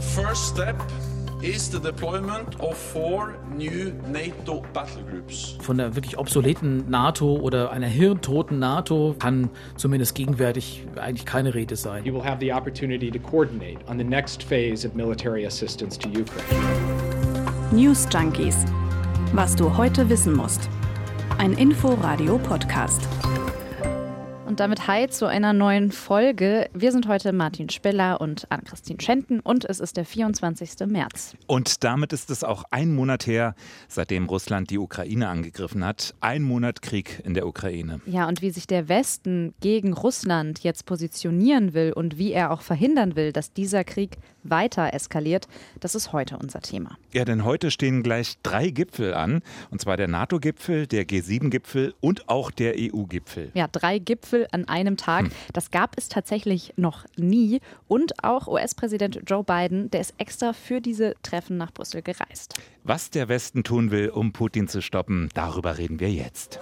The 0.00 0.22
first 0.22 0.46
step 0.46 0.76
is 1.42 1.68
the 1.68 1.78
deployment 1.78 2.58
of 2.58 2.74
four 2.74 3.36
new 3.54 3.92
NATO 4.10 4.62
battle 4.72 5.02
groups. 5.02 5.58
Von 5.60 5.76
der 5.76 5.94
wirklich 5.94 6.16
obsoleten 6.16 6.88
NATO 6.88 7.36
oder 7.36 7.70
einer 7.70 7.86
hirntoten 7.86 8.58
NATO 8.58 9.14
kann 9.18 9.50
zumindest 9.76 10.14
gegenwärtig 10.14 10.86
eigentlich 10.96 11.26
keine 11.26 11.52
Rede 11.52 11.76
sein. 11.76 12.02
You 12.06 12.14
will 12.14 12.24
have 12.24 12.38
the 12.40 12.50
opportunity 12.50 13.10
to 13.10 13.18
coordinate 13.18 13.76
on 13.90 13.98
the 13.98 14.04
next 14.04 14.42
phase 14.42 14.88
of 14.88 14.94
military 14.94 15.44
assistance 15.44 15.98
to 15.98 16.08
Ukraine. 16.08 16.48
News 17.70 18.08
Junkies. 18.10 18.64
Was 19.34 19.54
du 19.54 19.76
heute 19.76 20.08
wissen 20.08 20.34
musst. 20.34 20.70
Ein 21.36 21.52
Info-Radio-Podcast. 21.52 23.06
Und 24.50 24.58
damit 24.58 24.88
hi 24.88 25.06
zu 25.06 25.26
einer 25.26 25.52
neuen 25.52 25.92
Folge. 25.92 26.68
Wir 26.74 26.90
sind 26.90 27.06
heute 27.06 27.32
Martin 27.32 27.68
Spiller 27.68 28.20
und 28.20 28.50
Ann-Christine 28.50 29.00
Schenten 29.00 29.38
und 29.38 29.64
es 29.64 29.78
ist 29.78 29.96
der 29.96 30.04
24. 30.04 30.88
März. 30.88 31.36
Und 31.46 31.84
damit 31.84 32.12
ist 32.12 32.30
es 32.30 32.42
auch 32.42 32.64
ein 32.72 32.92
Monat 32.92 33.28
her, 33.28 33.54
seitdem 33.86 34.26
Russland 34.26 34.70
die 34.70 34.78
Ukraine 34.78 35.28
angegriffen 35.28 35.84
hat. 35.84 36.16
Ein 36.18 36.42
Monat 36.42 36.82
Krieg 36.82 37.22
in 37.24 37.34
der 37.34 37.46
Ukraine. 37.46 38.00
Ja, 38.06 38.26
und 38.26 38.42
wie 38.42 38.50
sich 38.50 38.66
der 38.66 38.88
Westen 38.88 39.54
gegen 39.60 39.92
Russland 39.92 40.64
jetzt 40.64 40.84
positionieren 40.84 41.72
will 41.72 41.92
und 41.92 42.18
wie 42.18 42.32
er 42.32 42.50
auch 42.50 42.62
verhindern 42.62 43.14
will, 43.14 43.32
dass 43.32 43.52
dieser 43.52 43.84
Krieg 43.84 44.16
weiter 44.42 44.92
eskaliert, 44.94 45.48
das 45.80 45.94
ist 45.94 46.12
heute 46.12 46.38
unser 46.38 46.60
Thema. 46.60 46.96
Ja, 47.12 47.24
denn 47.24 47.44
heute 47.44 47.70
stehen 47.70 48.02
gleich 48.02 48.36
drei 48.42 48.70
Gipfel 48.70 49.14
an. 49.14 49.42
Und 49.70 49.80
zwar 49.80 49.96
der 49.96 50.08
NATO-Gipfel, 50.08 50.86
der 50.86 51.06
G7-Gipfel 51.06 51.94
und 52.00 52.28
auch 52.28 52.50
der 52.50 52.74
EU-Gipfel. 52.76 53.50
Ja, 53.54 53.68
drei 53.68 53.98
Gipfel 53.98 54.46
an 54.52 54.68
einem 54.68 54.96
Tag. 54.96 55.26
Hm. 55.26 55.32
Das 55.52 55.70
gab 55.70 55.96
es 55.98 56.08
tatsächlich 56.08 56.72
noch 56.76 57.04
nie. 57.16 57.60
Und 57.88 58.24
auch 58.24 58.46
US-Präsident 58.46 59.20
Joe 59.26 59.44
Biden, 59.44 59.90
der 59.90 60.00
ist 60.00 60.14
extra 60.18 60.52
für 60.52 60.80
diese 60.80 61.14
Treffen 61.22 61.56
nach 61.56 61.72
Brüssel 61.72 62.02
gereist. 62.02 62.54
Was 62.84 63.10
der 63.10 63.28
Westen 63.28 63.64
tun 63.64 63.90
will, 63.90 64.08
um 64.08 64.32
Putin 64.32 64.68
zu 64.68 64.80
stoppen, 64.80 65.28
darüber 65.34 65.78
reden 65.78 66.00
wir 66.00 66.10
jetzt. 66.10 66.60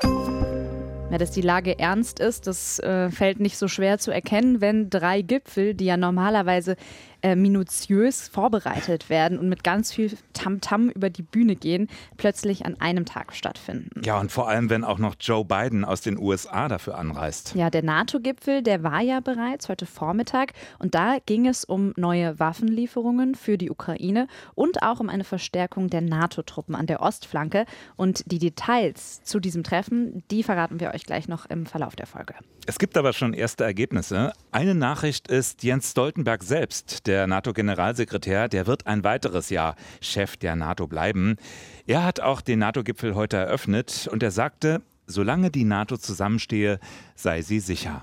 Ja, 1.11 1.17
dass 1.17 1.31
die 1.31 1.41
Lage 1.41 1.79
ernst 1.79 2.21
ist, 2.21 2.47
das 2.47 2.79
äh, 2.81 3.11
fällt 3.11 3.41
nicht 3.41 3.57
so 3.57 3.67
schwer 3.67 3.99
zu 3.99 4.11
erkennen, 4.11 4.61
wenn 4.61 4.91
drei 4.91 5.23
Gipfel, 5.23 5.73
die 5.73 5.87
ja 5.87 5.97
normalerweise 5.97 6.77
äh, 7.23 7.35
minutiös 7.35 8.29
vorbereitet 8.29 9.09
werden 9.09 9.39
und 9.39 9.49
mit 9.49 9.65
ganz 9.65 9.91
viel 9.91 10.13
Tamtam 10.39 10.89
-Tam 10.89 10.93
über 10.93 11.11
die 11.11 11.23
Bühne 11.23 11.57
gehen, 11.57 11.89
plötzlich 12.17 12.65
an 12.65 12.81
einem 12.81 13.05
Tag 13.05 13.35
stattfinden. 13.35 14.03
Ja, 14.05 14.19
und 14.21 14.33
vor 14.33 14.49
allem, 14.49 14.71
wenn 14.71 14.85
auch 14.85 14.99
noch 14.99 15.17
Joe 15.21 15.45
Biden 15.45 15.85
aus 15.85 16.01
den 16.01 16.19
USA 16.19 16.69
dafür 16.69 16.97
anreist. 16.97 17.55
Ja, 17.55 17.71
der 17.71 17.83
NATO-Gipfel, 17.83 18.63
der 18.63 18.83
war 18.83 19.01
ja 19.01 19.21
bereits 19.21 19.69
heute 19.69 19.87
Vormittag 19.87 20.53
und 20.79 20.95
da 20.95 21.19
ging 21.27 21.47
es 21.47 21.65
um 21.65 21.93
neue 21.97 22.39
Waffenlieferungen 22.39 23.35
für 23.35 23.59
die 23.59 23.71
Ukraine 23.71 24.29
und 24.55 24.83
auch 24.83 25.01
um 25.01 25.09
eine 25.09 25.25
Verstärkung 25.25 25.91
der 25.91 26.01
NATO-Truppen 26.01 26.75
an 26.75 26.87
der 26.87 27.01
Ostflanke. 27.01 27.65
Und 27.97 28.23
die 28.31 28.39
Details 28.39 29.23
zu 29.23 29.41
diesem 29.41 29.65
Treffen, 29.65 30.23
die 30.31 30.43
verraten 30.43 30.81
wir 30.81 30.95
euch 30.95 31.05
gleich 31.05 31.29
noch 31.29 31.47
im 31.47 31.67
Verlauf 31.67 31.97
der 31.97 32.07
Folge. 32.07 32.35
Es 32.67 32.79
gibt 32.79 32.99
aber 32.99 33.15
schon 33.15 33.33
erste 33.33 33.65
Ergebnisse. 33.65 34.33
Eine 34.53 34.75
Nachricht 34.75 35.29
ist 35.29 35.63
Jens 35.63 35.93
Stoltenberg 35.93 36.43
selbst, 36.43 37.07
der 37.07 37.27
NATO-Generalsekretär, 37.27 38.49
der 38.49 38.67
wird 38.67 38.87
ein 38.87 39.05
weiteres 39.05 39.49
Jahr 39.49 39.75
Chef 40.03 40.37
der 40.43 40.57
NATO 40.57 40.87
bleiben. 40.87 41.37
Er 41.87 42.05
hat 42.05 42.21
auch 42.21 42.41
den 42.41 42.61
NATO-Gipfel 42.61 43.15
heute 43.15 43.37
eröffnet 43.37 44.09
und 44.11 44.23
er 44.23 44.31
sagte, 44.31 44.83
solange 45.09 45.51
die 45.51 45.65
NATO 45.65 45.97
zusammenstehe, 45.97 46.79
sei 47.17 47.43
sie 47.43 47.59
sicher. 47.59 48.03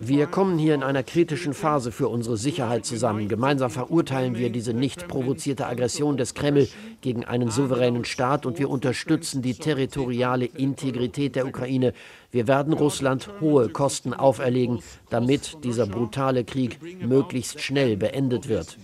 Wir 0.00 0.26
kommen 0.26 0.58
hier 0.58 0.74
in 0.74 0.82
einer 0.82 1.02
kritischen 1.02 1.54
Phase 1.54 1.92
für 1.92 2.08
unsere 2.08 2.36
Sicherheit 2.36 2.84
zusammen. 2.84 3.28
Gemeinsam 3.28 3.70
verurteilen 3.70 4.36
wir 4.36 4.50
diese 4.50 4.74
nicht 4.74 5.08
provozierte 5.08 5.66
Aggression 5.66 6.16
des 6.16 6.34
Kreml 6.34 6.68
gegen 7.00 7.24
einen 7.24 7.50
souveränen 7.50 8.04
Staat 8.04 8.44
und 8.44 8.58
wir 8.58 8.68
unterstützen 8.68 9.40
die 9.40 9.54
territoriale 9.54 10.46
Integrität 10.46 11.36
der 11.36 11.46
Ukraine. 11.46 11.94
Wir 12.30 12.48
werden 12.48 12.72
Russland 12.72 13.30
hohe 13.40 13.68
Kosten 13.68 14.12
auferlegen, 14.12 14.80
damit 15.08 15.58
dieser 15.62 15.86
brutale 15.86 16.44
Krieg 16.44 16.80
möglichst 17.00 17.60
schnell 17.60 17.96
beendet 17.96 18.48
wird. 18.48 18.76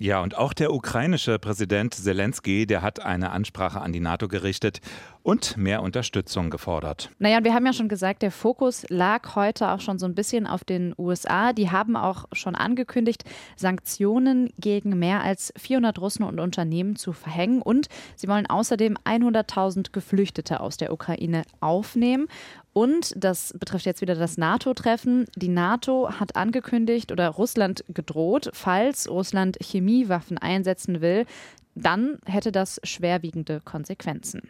Ja, 0.00 0.22
und 0.22 0.34
auch 0.34 0.54
der 0.54 0.72
ukrainische 0.72 1.38
Präsident 1.38 1.92
Zelensky, 1.92 2.66
der 2.66 2.80
hat 2.80 3.04
eine 3.04 3.32
Ansprache 3.32 3.82
an 3.82 3.92
die 3.92 4.00
NATO 4.00 4.28
gerichtet 4.28 4.80
und 5.22 5.58
mehr 5.58 5.82
Unterstützung 5.82 6.48
gefordert. 6.48 7.10
Naja, 7.18 7.44
wir 7.44 7.52
haben 7.52 7.66
ja 7.66 7.74
schon 7.74 7.90
gesagt, 7.90 8.22
der 8.22 8.30
Fokus 8.30 8.86
lag 8.88 9.34
heute 9.36 9.68
auch 9.68 9.80
schon 9.80 9.98
so 9.98 10.06
ein 10.06 10.14
bisschen 10.14 10.46
auf 10.46 10.64
den 10.64 10.94
USA. 10.96 11.52
Die 11.52 11.70
haben 11.70 11.96
auch 11.96 12.24
schon 12.32 12.54
angekündigt, 12.54 13.24
Sanktionen 13.56 14.48
gegen 14.58 14.98
mehr 14.98 15.20
als 15.20 15.52
400 15.58 15.98
Russen 15.98 16.22
und 16.22 16.40
Unternehmen 16.40 16.96
zu 16.96 17.12
verhängen. 17.12 17.60
Und 17.60 17.88
sie 18.16 18.26
wollen 18.26 18.46
außerdem 18.46 18.96
100.000 19.04 19.92
Geflüchtete 19.92 20.60
aus 20.60 20.78
der 20.78 20.94
Ukraine 20.94 21.42
aufnehmen. 21.60 22.26
Und 22.72 23.12
das 23.16 23.52
betrifft 23.58 23.86
jetzt 23.86 24.00
wieder 24.00 24.14
das 24.14 24.38
NATO-Treffen. 24.38 25.26
Die 25.34 25.48
NATO 25.48 26.20
hat 26.20 26.36
angekündigt 26.36 27.10
oder 27.10 27.28
Russland 27.28 27.84
gedroht, 27.88 28.50
falls 28.52 29.10
Russland 29.10 29.58
Chemiewaffen 29.60 30.38
einsetzen 30.38 31.00
will, 31.00 31.26
dann 31.74 32.18
hätte 32.26 32.52
das 32.52 32.80
schwerwiegende 32.84 33.60
Konsequenzen. 33.64 34.42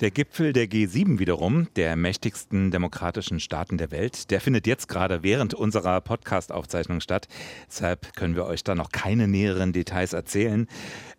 Der 0.00 0.10
Gipfel 0.10 0.52
der 0.52 0.66
G7 0.66 1.18
wiederum, 1.18 1.68
der 1.76 1.94
mächtigsten 1.96 2.70
demokratischen 2.70 3.38
Staaten 3.38 3.78
der 3.78 3.90
Welt, 3.90 4.30
der 4.30 4.40
findet 4.40 4.66
jetzt 4.66 4.88
gerade 4.88 5.22
während 5.22 5.54
unserer 5.54 6.00
Podcast-Aufzeichnung 6.00 7.00
statt. 7.00 7.28
Deshalb 7.68 8.16
können 8.16 8.34
wir 8.34 8.46
euch 8.46 8.64
da 8.64 8.74
noch 8.74 8.90
keine 8.90 9.28
näheren 9.28 9.72
Details 9.72 10.12
erzählen. 10.12 10.66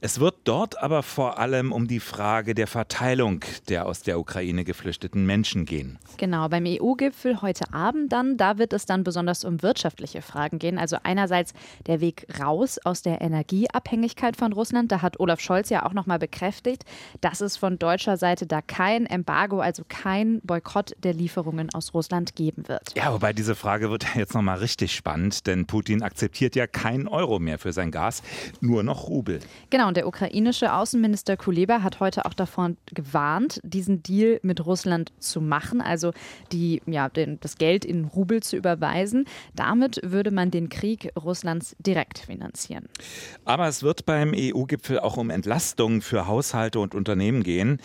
Es 0.01 0.19
wird 0.19 0.35
dort 0.43 0.81
aber 0.83 1.01
vor 1.01 1.39
allem 1.39 1.71
um 1.71 1.87
die 1.87 2.01
Frage 2.01 2.55
der 2.55 2.67
Verteilung 2.67 3.39
der 3.69 3.85
aus 3.85 4.01
der 4.01 4.19
Ukraine 4.19 4.65
geflüchteten 4.65 5.25
Menschen 5.25 5.65
gehen. 5.65 5.97
Genau, 6.17 6.49
beim 6.49 6.65
EU-Gipfel 6.65 7.41
heute 7.41 7.73
Abend 7.73 8.11
dann, 8.11 8.35
da 8.37 8.57
wird 8.57 8.73
es 8.73 8.85
dann 8.85 9.03
besonders 9.03 9.45
um 9.45 9.61
wirtschaftliche 9.61 10.21
Fragen 10.21 10.59
gehen. 10.59 10.77
Also 10.77 10.97
einerseits 11.03 11.53
der 11.87 12.01
Weg 12.01 12.27
raus 12.39 12.79
aus 12.83 13.01
der 13.01 13.21
Energieabhängigkeit 13.21 14.35
von 14.35 14.51
Russland. 14.51 14.91
Da 14.91 15.01
hat 15.01 15.19
Olaf 15.19 15.39
Scholz 15.43 15.69
ja 15.69 15.85
auch 15.85 15.93
nochmal 15.93 16.19
bekräftigt, 16.19 16.85
dass 17.21 17.41
es 17.41 17.57
von 17.57 17.77
deutscher 17.77 18.17
Seite 18.17 18.47
da 18.47 18.61
kein 18.61 19.05
Embargo, 19.05 19.59
also 19.59 19.83
kein 19.87 20.41
Boykott 20.41 20.93
der 21.03 21.13
Lieferungen 21.13 21.69
aus 21.73 21.93
Russland 21.93 22.35
geben 22.35 22.67
wird. 22.67 22.95
Ja, 22.95 23.13
wobei 23.13 23.33
diese 23.33 23.55
Frage 23.55 23.91
wird 23.91 24.05
jetzt 24.15 24.33
nochmal 24.33 24.59
richtig 24.59 24.95
spannend, 24.95 25.45
denn 25.47 25.65
Putin 25.65 26.03
akzeptiert 26.03 26.55
ja 26.55 26.67
keinen 26.67 27.07
Euro 27.07 27.39
mehr 27.39 27.59
für 27.59 27.73
sein 27.73 27.91
Gas, 27.91 28.23
nur 28.61 28.83
noch 28.83 29.07
Rubel. 29.07 29.39
Genau, 29.69 29.87
und 29.87 29.97
der 29.97 30.07
ukrainische 30.07 30.73
Außenminister 30.73 31.37
Kuleba 31.37 31.83
hat 31.83 31.99
heute 31.99 32.25
auch 32.25 32.33
davon 32.33 32.77
gewarnt, 32.93 33.59
diesen 33.63 34.03
Deal 34.03 34.39
mit 34.43 34.65
Russland 34.65 35.11
zu 35.19 35.41
machen, 35.41 35.81
also 35.81 36.13
die, 36.51 36.81
ja, 36.85 37.09
den, 37.09 37.39
das 37.41 37.57
Geld 37.57 37.85
in 37.85 38.05
Rubel 38.05 38.41
zu 38.41 38.55
überweisen. 38.55 39.25
Damit 39.55 39.99
würde 40.03 40.31
man 40.31 40.51
den 40.51 40.69
Krieg 40.69 41.11
Russlands 41.21 41.75
direkt 41.79 42.19
finanzieren. 42.19 42.87
Aber 43.45 43.67
es 43.67 43.83
wird 43.83 44.05
beim 44.05 44.33
EU-Gipfel 44.35 44.99
auch 44.99 45.17
um 45.17 45.29
Entlastung 45.33 46.01
für 46.01 46.27
Haushalte 46.27 46.79
und 46.79 46.95
Unternehmen 46.95 47.43
gehen. 47.43 47.79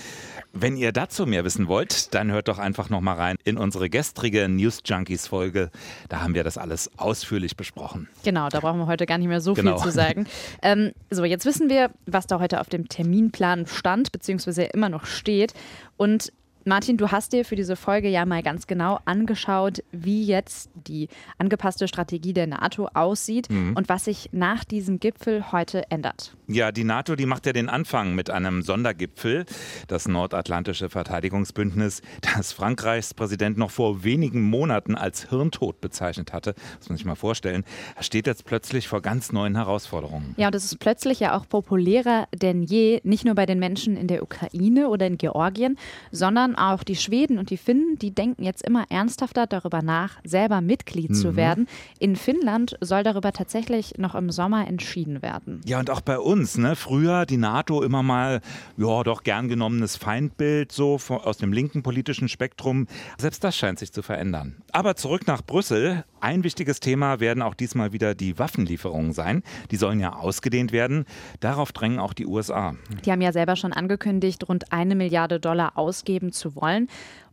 Wenn 0.53 0.76
ihr 0.76 0.92
dazu 0.92 1.26
mehr 1.26 1.44
wissen 1.44 1.69
wollt, 1.69 2.14
dann 2.14 2.31
hört 2.31 2.48
doch 2.48 2.59
einfach 2.59 2.91
noch 2.91 3.00
mal 3.00 3.14
rein 3.14 3.36
in 3.44 3.59
unsere 3.59 3.91
gestrige 3.91 4.48
News 4.48 4.81
Junkies 4.84 5.26
Folge. 5.26 5.70
Da 6.08 6.20
haben 6.20 6.34
wir 6.34 6.44
das 6.44 6.58
alles 6.58 6.91
ausführlich 6.97 7.56
besprochen. 7.56 8.08
Genau, 8.25 8.48
da 8.48 8.60
brauchen 8.60 8.78
wir 8.78 8.87
heute 8.87 9.06
gar 9.06 9.19
nicht 9.19 9.28
mehr 9.28 9.41
so 9.41 9.54
genau. 9.54 9.76
viel 9.76 9.91
zu 9.91 9.91
sagen. 9.91 10.26
Ähm, 10.60 10.92
so, 11.10 11.25
jetzt 11.25 11.44
wissen 11.47 11.69
wir, 11.69 11.91
was 12.06 12.26
da 12.26 12.41
heute 12.41 12.60
auf 12.60 12.69
dem 12.69 12.88
Terminplan 12.88 13.66
stand, 13.66 14.12
beziehungsweise 14.12 14.64
immer 14.64 14.88
noch 14.88 15.06
steht. 15.06 15.54
Und 15.97 16.32
Martin, 16.68 16.98
du 16.98 17.10
hast 17.10 17.32
dir 17.32 17.46
für 17.46 17.56
diese 17.56 17.76
Folge 17.76 18.08
ja 18.08 18.26
mal 18.26 18.42
ganz 18.42 18.66
genau 18.66 18.98
angeschaut, 19.06 19.82
wie 19.90 20.24
jetzt 20.24 20.70
die 20.74 21.08
angepasste 21.38 21.88
Strategie 21.88 22.34
der 22.34 22.46
NATO 22.46 22.88
aussieht 22.92 23.50
mhm. 23.50 23.74
und 23.74 23.88
was 23.88 24.04
sich 24.04 24.28
nach 24.32 24.64
diesem 24.64 25.00
Gipfel 25.00 25.50
heute 25.50 25.90
ändert. 25.90 26.37
Ja, 26.46 26.70
die 26.70 26.84
NATO, 26.84 27.16
die 27.16 27.26
macht 27.26 27.46
ja 27.46 27.52
den 27.52 27.69
Anfang 27.69 28.14
mit 28.14 28.31
einem 28.31 28.62
Sondergipfel, 28.62 29.46
das 29.87 30.08
Nordatlantische 30.08 30.90
Verteidigungsbündnis, 30.90 32.02
das 32.34 32.52
Frankreichs 32.52 33.14
Präsident 33.14 33.56
noch 33.56 33.70
vor 33.70 34.04
wenigen 34.04 34.43
Monaten 34.43 34.94
als 34.94 35.31
Hirntod 35.31 35.81
bezeichnet 35.81 36.32
hatte. 36.32 36.54
Muss 36.78 36.88
man 36.90 36.98
sich 36.98 37.06
mal 37.06 37.14
vorstellen. 37.16 37.64
Steht 38.00 38.26
jetzt 38.26 38.44
plötzlich 38.44 38.88
vor 38.88 39.00
ganz 39.00 39.32
neuen 39.32 39.56
Herausforderungen. 39.56 40.34
Ja, 40.37 40.48
und 40.48 40.54
es 40.54 40.64
ist 40.64 40.78
plötzlich 40.78 41.20
ja 41.20 41.37
auch 41.37 41.48
populärer 41.48 42.28
denn 42.34 42.62
je, 42.62 43.00
nicht 43.04 43.25
nur 43.25 43.34
bei 43.34 43.46
den 43.46 43.58
Menschen 43.58 43.96
in 43.96 44.06
der 44.06 44.22
Ukraine 44.22 44.88
oder 44.88 45.06
in 45.06 45.16
Georgien, 45.16 45.78
sondern 46.12 46.57
auch 46.58 46.82
die 46.82 46.96
Schweden 46.96 47.38
und 47.38 47.50
die 47.50 47.56
Finnen, 47.56 47.99
die 47.99 48.10
denken 48.10 48.44
jetzt 48.44 48.62
immer 48.62 48.84
ernsthafter 48.90 49.46
darüber 49.46 49.82
nach, 49.82 50.19
selber 50.25 50.60
Mitglied 50.60 51.10
mhm. 51.10 51.14
zu 51.14 51.37
werden. 51.37 51.66
In 51.99 52.16
Finnland 52.16 52.76
soll 52.81 53.02
darüber 53.02 53.32
tatsächlich 53.32 53.99
noch 53.99 54.14
im 54.14 54.31
Sommer 54.31 54.66
entschieden 54.66 55.22
werden. 55.22 55.60
Ja, 55.64 55.78
und 55.78 55.90
auch 55.90 56.00
bei 56.00 56.19
uns, 56.19 56.58
ne? 56.58 56.76
Früher 56.76 57.26
die 57.26 57.37
NATO 57.37 57.82
immer 57.82 58.02
mal, 58.02 58.40
ja, 58.76 59.02
doch 59.02 59.22
gern 59.22 59.49
genommenes 59.49 59.96
Feindbild 59.96 60.72
so 60.72 60.99
aus 61.08 61.38
dem 61.38 61.52
linken 61.52 61.82
politischen 61.82 62.28
Spektrum. 62.28 62.87
Selbst 63.19 63.44
das 63.44 63.56
scheint 63.56 63.78
sich 63.78 63.93
zu 63.93 64.02
verändern. 64.02 64.56
Aber 64.72 64.96
zurück 64.96 65.26
nach 65.26 65.43
Brüssel. 65.43 66.05
Ein 66.20 66.43
wichtiges 66.43 66.81
Thema 66.81 67.20
werden 67.20 67.43
auch 67.43 67.55
diesmal 67.55 67.93
wieder 67.93 68.14
die 68.14 68.38
Waffenlieferungen 68.38 69.12
sein. 69.12 69.43
Die 69.70 69.76
sollen 69.76 70.00
ja 70.00 70.14
ausgedehnt 70.14 70.72
werden. 70.72 71.05
Darauf 71.40 71.72
drängen 71.72 72.00
auch 72.00 72.12
die 72.12 72.26
USA. 72.26 72.75
Die 73.05 73.12
haben 73.12 73.20
ja 73.20 73.32
selber 73.32 73.55
schon 73.55 73.72
angekündigt, 73.72 74.49
rund 74.49 74.72
eine 74.72 74.96
Milliarde 74.96 75.38
Dollar 75.38 75.78
ausgeben 75.78 76.32
zu 76.38 76.55
wollen. 76.56 76.88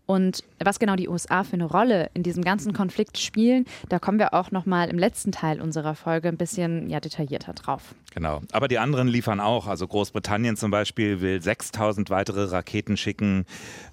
Und 0.06 0.44
was 0.64 0.80
genau 0.80 0.96
die 0.96 1.10
USA 1.10 1.44
für 1.44 1.54
eine 1.54 1.66
Rolle 1.66 2.10
in 2.14 2.24
diesem 2.24 2.44
ganzen 2.44 2.74
Konflikt 2.74 3.18
spielen, 3.18 3.66
da 3.90 4.00
kommen 4.00 4.20
wir 4.20 4.34
auch 4.34 4.52
noch 4.52 4.66
mal 4.66 4.90
im 4.90 5.00
letzten 5.00 5.32
Teil 5.32 5.62
unserer 5.62 5.96
Folge 5.96 6.28
ein 6.28 6.38
bisschen 6.38 6.90
ja, 6.90 7.00
detaillierter 7.00 7.54
drauf. 7.54 7.96
Genau. 8.14 8.42
Aber 8.52 8.68
die 8.68 8.80
anderen 8.80 9.08
liefern 9.08 9.40
auch. 9.40 9.68
Also 9.68 9.88
Großbritannien 9.88 10.56
zum 10.56 10.72
Beispiel 10.72 11.22
will 11.22 11.42
6000 11.42 12.10
weitere 12.10 12.46
Raketen 12.46 12.98
schicken. 12.98 13.46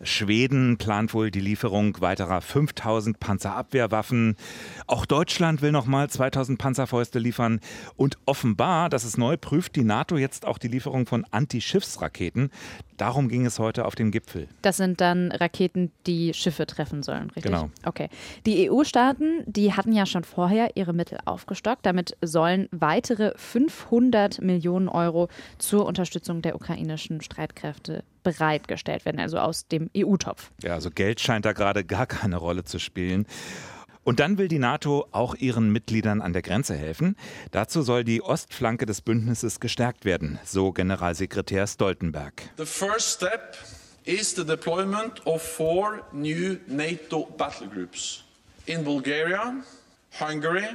Schweden 0.03 0.77
plant 0.77 1.15
wohl 1.15 1.31
die 1.31 1.41
Lieferung 1.41 2.01
weiterer 2.01 2.41
5000 2.41 3.19
Panzerabwehrwaffen. 3.19 4.37
Auch 4.87 5.07
Deutschland 5.07 5.63
will 5.63 5.73
noch 5.73 5.87
mal 5.87 6.09
2000 6.09 6.59
Panzerfäuste 6.59 7.19
liefern. 7.19 7.61
Und 7.97 8.19
offenbar, 8.27 8.91
das 8.91 9.05
ist 9.05 9.19
neu, 9.19 9.37
prüft 9.37 9.77
die 9.77 9.85
NATO 9.85 10.17
jetzt 10.17 10.47
auch 10.47 10.59
die 10.59 10.69
Lieferung 10.69 11.07
von 11.07 11.27
Anti-Schiffsraketen. 11.31 12.51
Darum 12.99 13.29
ging 13.29 13.47
es 13.47 13.59
heute 13.59 13.87
auf 13.87 13.97
dem 13.97 14.13
Gipfel. 14.13 14.47
Das 14.61 14.77
sind 14.77 15.01
dann 15.01 15.33
Raketen, 15.33 15.91
die 16.07 16.35
Schiffe 16.35 16.67
treffen 16.67 17.03
sollen, 17.03 17.31
richtig? 17.31 17.45
Genau. 17.45 17.71
Okay. 17.85 18.09
Die 18.47 18.71
EU-Staaten, 18.71 19.45
die 19.47 19.73
hatten 19.73 19.93
ja 19.93 20.07
schon 20.07 20.25
vorher 20.25 20.77
ihre 20.77 20.93
Mittel 20.93 21.19
aufgestockt. 21.25 21.87
Damit 21.87 22.17
sollen 22.23 22.69
weitere 22.71 23.33
500 23.37 24.41
Millionen 24.41 24.89
Euro 24.89 25.29
zur 25.59 25.87
Unterstützung 25.87 26.43
der 26.43 26.55
ukrainischen 26.55 27.21
Streitkräfte 27.21 28.05
bereitgestellt 28.23 29.05
werden, 29.05 29.21
also 29.21 29.39
aus 29.39 29.67
dem 29.67 29.91
EU-Topf. 29.97 30.51
Ja, 30.63 30.75
also 30.75 30.91
Geld 30.91 31.21
scheint 31.21 31.45
da 31.45 31.53
gerade 31.53 31.85
gar 31.85 32.07
keine 32.07 32.37
Rolle 32.37 32.65
zu 32.65 32.79
spielen. 32.79 33.27
Und 34.05 34.19
dann 34.19 34.37
will 34.37 34.49
die 34.49 34.59
NATO 34.59 35.07
auch 35.13 35.37
ihren 35.37 35.71
Mitgliedern 35.71 36.23
an 36.23 36.33
der 36.33 36.43
Grenze 36.43 36.75
helfen. 36.75 37.17
Dazu 37.53 37.83
soll 37.83 38.03
die 38.03 38.21
Ostflanke 38.21 38.85
des 38.85 39.01
Bündnisses 39.01 39.61
gestärkt 39.61 40.05
werden, 40.05 40.41
so 40.45 40.73
Generalsekretär 40.73 41.67
Stoltenberg. 41.69 42.51
The 42.57 42.65
first 42.65 43.17
step 43.17 43.57
is 44.05 44.35
the 44.35 44.45
deployment 44.45 45.21
of 45.27 45.43
four 45.43 46.03
new 46.13 46.61
NATO 46.67 47.27
battle 47.27 47.67
groups 47.67 48.23
in 48.67 48.83
Bulgaria, 48.85 49.63
Hungary, 50.13 50.69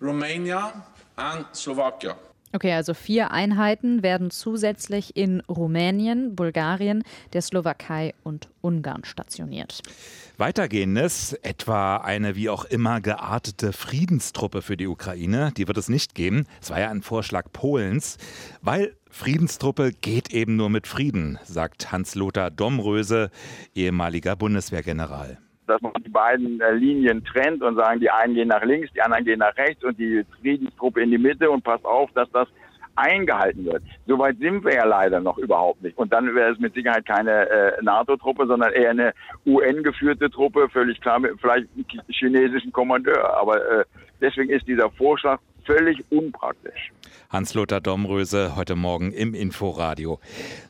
Romania 0.00 0.82
and 1.16 1.46
Slovakia. 1.52 2.16
Okay, 2.54 2.72
also 2.74 2.92
vier 2.92 3.30
Einheiten 3.30 4.02
werden 4.02 4.30
zusätzlich 4.30 5.16
in 5.16 5.40
Rumänien, 5.48 6.36
Bulgarien, 6.36 7.02
der 7.32 7.40
Slowakei 7.40 8.14
und 8.24 8.48
Ungarn 8.60 9.04
stationiert. 9.04 9.82
Weitergehendes, 10.36 11.32
etwa 11.42 11.96
eine 11.96 12.36
wie 12.36 12.50
auch 12.50 12.66
immer 12.66 13.00
geartete 13.00 13.72
Friedenstruppe 13.72 14.60
für 14.60 14.76
die 14.76 14.86
Ukraine, 14.86 15.52
die 15.56 15.66
wird 15.66 15.78
es 15.78 15.88
nicht 15.88 16.14
geben. 16.14 16.46
Es 16.60 16.68
war 16.68 16.80
ja 16.80 16.90
ein 16.90 17.02
Vorschlag 17.02 17.46
Polens, 17.52 18.18
weil 18.60 18.96
Friedenstruppe 19.08 19.92
geht 19.92 20.30
eben 20.30 20.56
nur 20.56 20.68
mit 20.68 20.86
Frieden, 20.86 21.38
sagt 21.44 21.90
Hans-Lothar 21.90 22.50
Domröse, 22.50 23.30
ehemaliger 23.74 24.36
Bundeswehrgeneral 24.36 25.38
dass 25.66 25.80
man 25.80 25.92
die 26.04 26.10
beiden 26.10 26.60
äh, 26.60 26.72
Linien 26.72 27.24
trennt 27.24 27.62
und 27.62 27.76
sagen, 27.76 28.00
die 28.00 28.10
einen 28.10 28.34
gehen 28.34 28.48
nach 28.48 28.64
links, 28.64 28.92
die 28.92 29.02
anderen 29.02 29.24
gehen 29.24 29.38
nach 29.38 29.56
rechts 29.56 29.84
und 29.84 29.98
die 29.98 30.24
Friedenstruppe 30.40 31.02
in 31.02 31.10
die 31.10 31.18
Mitte 31.18 31.50
und 31.50 31.64
passt 31.64 31.84
auf, 31.84 32.10
dass 32.12 32.30
das 32.32 32.48
eingehalten 32.94 33.64
wird. 33.64 33.82
Soweit 34.06 34.38
sind 34.38 34.64
wir 34.64 34.74
ja 34.74 34.84
leider 34.84 35.20
noch 35.20 35.38
überhaupt 35.38 35.82
nicht. 35.82 35.96
Und 35.96 36.12
dann 36.12 36.34
wäre 36.34 36.52
es 36.52 36.58
mit 36.58 36.74
Sicherheit 36.74 37.06
keine 37.06 37.48
äh, 37.48 37.82
NATO-Truppe, 37.82 38.46
sondern 38.46 38.72
eher 38.72 38.90
eine 38.90 39.14
UN-geführte 39.46 40.30
Truppe, 40.30 40.68
völlig 40.68 41.00
klar 41.00 41.18
mit 41.18 41.40
vielleicht 41.40 41.68
chinesischen 42.08 42.72
Kommandeur. 42.72 43.36
Aber 43.36 43.56
äh, 43.56 43.84
deswegen 44.20 44.50
ist 44.50 44.66
dieser 44.66 44.90
Vorschlag 44.90 45.40
völlig 45.64 46.04
unpraktisch. 46.10 46.92
Hans-Lothar 47.30 47.80
Domröse 47.80 48.56
heute 48.56 48.76
Morgen 48.76 49.12
im 49.12 49.34
Inforadio. 49.34 50.20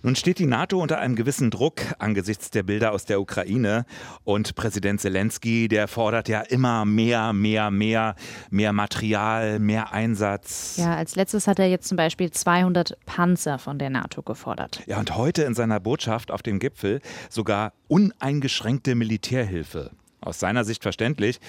Nun 0.03 0.17
steht 0.17 0.39
die 0.39 0.47
NATO 0.47 0.81
unter 0.81 0.99
einem 0.99 1.17
gewissen 1.17 1.50
Druck 1.50 1.81
angesichts 1.99 2.50
der 2.50 2.62
Bilder 2.62 2.93
aus 2.93 3.05
der 3.05 3.21
Ukraine 3.21 3.85
und 4.25 4.55
Präsident 4.55 5.00
Zelensky, 5.00 5.69
der 5.69 5.89
fordert 5.89 6.29
ja 6.29 6.41
immer 6.41 6.85
mehr, 6.85 7.33
mehr, 7.33 7.71
mehr, 7.71 8.15
mehr 8.50 8.73
Material, 8.73 9.59
mehr 9.59 9.93
Einsatz. 9.93 10.77
Ja, 10.79 10.94
als 10.94 11.17
letztes 11.17 11.47
hat 11.47 11.59
er 11.59 11.69
jetzt 11.69 11.89
zum 11.89 11.97
Beispiel 11.97 12.31
200 12.31 12.97
Panzer 13.06 13.59
von 13.59 13.79
der 13.79 13.91
NATO 13.91 14.23
gefordert. 14.23 14.83
Ja, 14.87 14.99
und 14.99 15.17
heute 15.17 15.43
in 15.43 15.55
seiner 15.55 15.81
Botschaft 15.81 16.31
auf 16.31 16.43
dem 16.43 16.59
Gipfel 16.59 17.00
sogar 17.29 17.73
uneingeschränkte 17.89 18.94
Militärhilfe 18.94 19.91
aus 20.23 20.41
seiner 20.41 20.65
Sicht 20.65 20.83
verständlich 20.83 21.41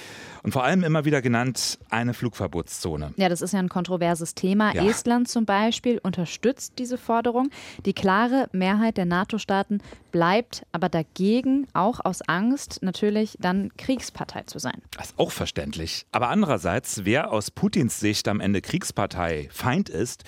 und 0.44 0.52
vor 0.52 0.64
allem 0.64 0.84
immer 0.84 1.06
wieder 1.06 1.22
genannt 1.22 1.80
eine 1.90 2.14
Flugverbotszone. 2.14 3.14
Ja, 3.18 3.30
das 3.30 3.42
ist 3.42 3.54
ja 3.54 3.60
ein 3.60 3.70
kontroverses 3.70 4.36
Thema. 4.36 4.74
Ja. 4.74 4.86
Estland 4.86 5.28
zum 5.28 5.46
Beispiel 5.46 6.00
unterstützt 6.02 6.74
diese 6.78 6.98
Forderung. 6.98 7.50
Die 7.86 7.94
klare 7.94 8.50
Mehrheit 8.52 8.98
der 8.98 9.06
NATO-Staaten 9.06 9.82
bleibt 10.12 10.66
aber 10.72 10.90
dagegen, 10.90 11.68
auch 11.74 12.00
aus 12.04 12.22
Angst 12.22 12.80
natürlich 12.82 13.38
dann 13.40 13.72
Kriegspartei 13.78 14.44
zu 14.44 14.60
sein. 14.60 14.82
Das 14.98 15.08
ist 15.08 15.20
auch 15.20 15.32
verständlich. 15.32 16.06
Aber 16.12 16.30
andererseits, 16.30 17.06
wer 17.06 17.32
aus 17.32 17.52
Putins 17.52 18.00
Sicht 18.00 18.28
am 18.28 18.40
Ende 18.40 18.62
Kriegspartei 18.62 19.50
Feind 19.52 19.90
ist, 19.90 20.24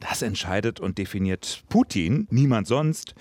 das 0.00 0.22
entscheidet 0.22 0.80
und 0.80 0.98
definiert 0.98 1.62
Putin, 1.68 2.26
niemand 2.30 2.66
sonst. 2.66 3.14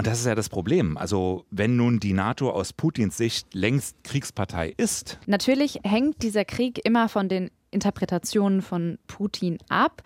Und 0.00 0.06
das 0.06 0.20
ist 0.20 0.24
ja 0.24 0.34
das 0.34 0.48
Problem. 0.48 0.96
Also 0.96 1.44
wenn 1.50 1.76
nun 1.76 2.00
die 2.00 2.14
NATO 2.14 2.48
aus 2.48 2.72
Putins 2.72 3.18
Sicht 3.18 3.52
längst 3.52 4.02
Kriegspartei 4.02 4.72
ist. 4.78 5.18
Natürlich 5.26 5.80
hängt 5.84 6.22
dieser 6.22 6.46
Krieg 6.46 6.80
immer 6.86 7.10
von 7.10 7.28
den 7.28 7.50
Interpretationen 7.70 8.62
von 8.62 8.98
Putin 9.08 9.58
ab. 9.68 10.02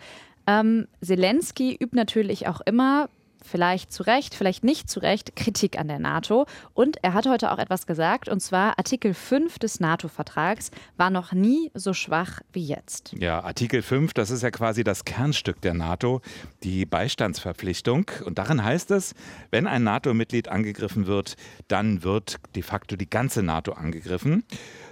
Ähm, 0.47 0.89
Zelensky 1.01 1.77
übt 1.81 1.95
natürlich 1.95 2.45
auch 2.49 2.59
immer 2.65 3.07
vielleicht 3.45 3.91
zu 3.91 4.03
Recht, 4.03 4.35
vielleicht 4.35 4.63
nicht 4.63 4.89
zu 4.89 4.99
Recht, 4.99 5.35
Kritik 5.35 5.77
an 5.79 5.87
der 5.87 5.99
NATO. 5.99 6.45
Und 6.73 6.97
er 7.03 7.13
hat 7.13 7.27
heute 7.27 7.51
auch 7.51 7.57
etwas 7.57 7.87
gesagt, 7.87 8.27
und 8.29 8.41
zwar 8.41 8.77
Artikel 8.77 9.13
5 9.13 9.59
des 9.59 9.79
NATO-Vertrags 9.79 10.71
war 10.97 11.09
noch 11.09 11.31
nie 11.31 11.71
so 11.73 11.93
schwach 11.93 12.41
wie 12.51 12.65
jetzt. 12.65 13.13
Ja, 13.17 13.43
Artikel 13.43 13.81
5, 13.81 14.13
das 14.13 14.29
ist 14.29 14.41
ja 14.41 14.51
quasi 14.51 14.83
das 14.83 15.05
Kernstück 15.05 15.61
der 15.61 15.73
NATO, 15.73 16.21
die 16.63 16.85
Beistandsverpflichtung. 16.85 18.11
Und 18.25 18.37
darin 18.37 18.63
heißt 18.63 18.91
es, 18.91 19.13
wenn 19.51 19.67
ein 19.67 19.83
NATO-Mitglied 19.83 20.47
angegriffen 20.47 21.07
wird, 21.07 21.35
dann 21.67 22.03
wird 22.03 22.37
de 22.55 22.63
facto 22.63 22.95
die 22.95 23.09
ganze 23.09 23.43
NATO 23.43 23.73
angegriffen. 23.73 24.43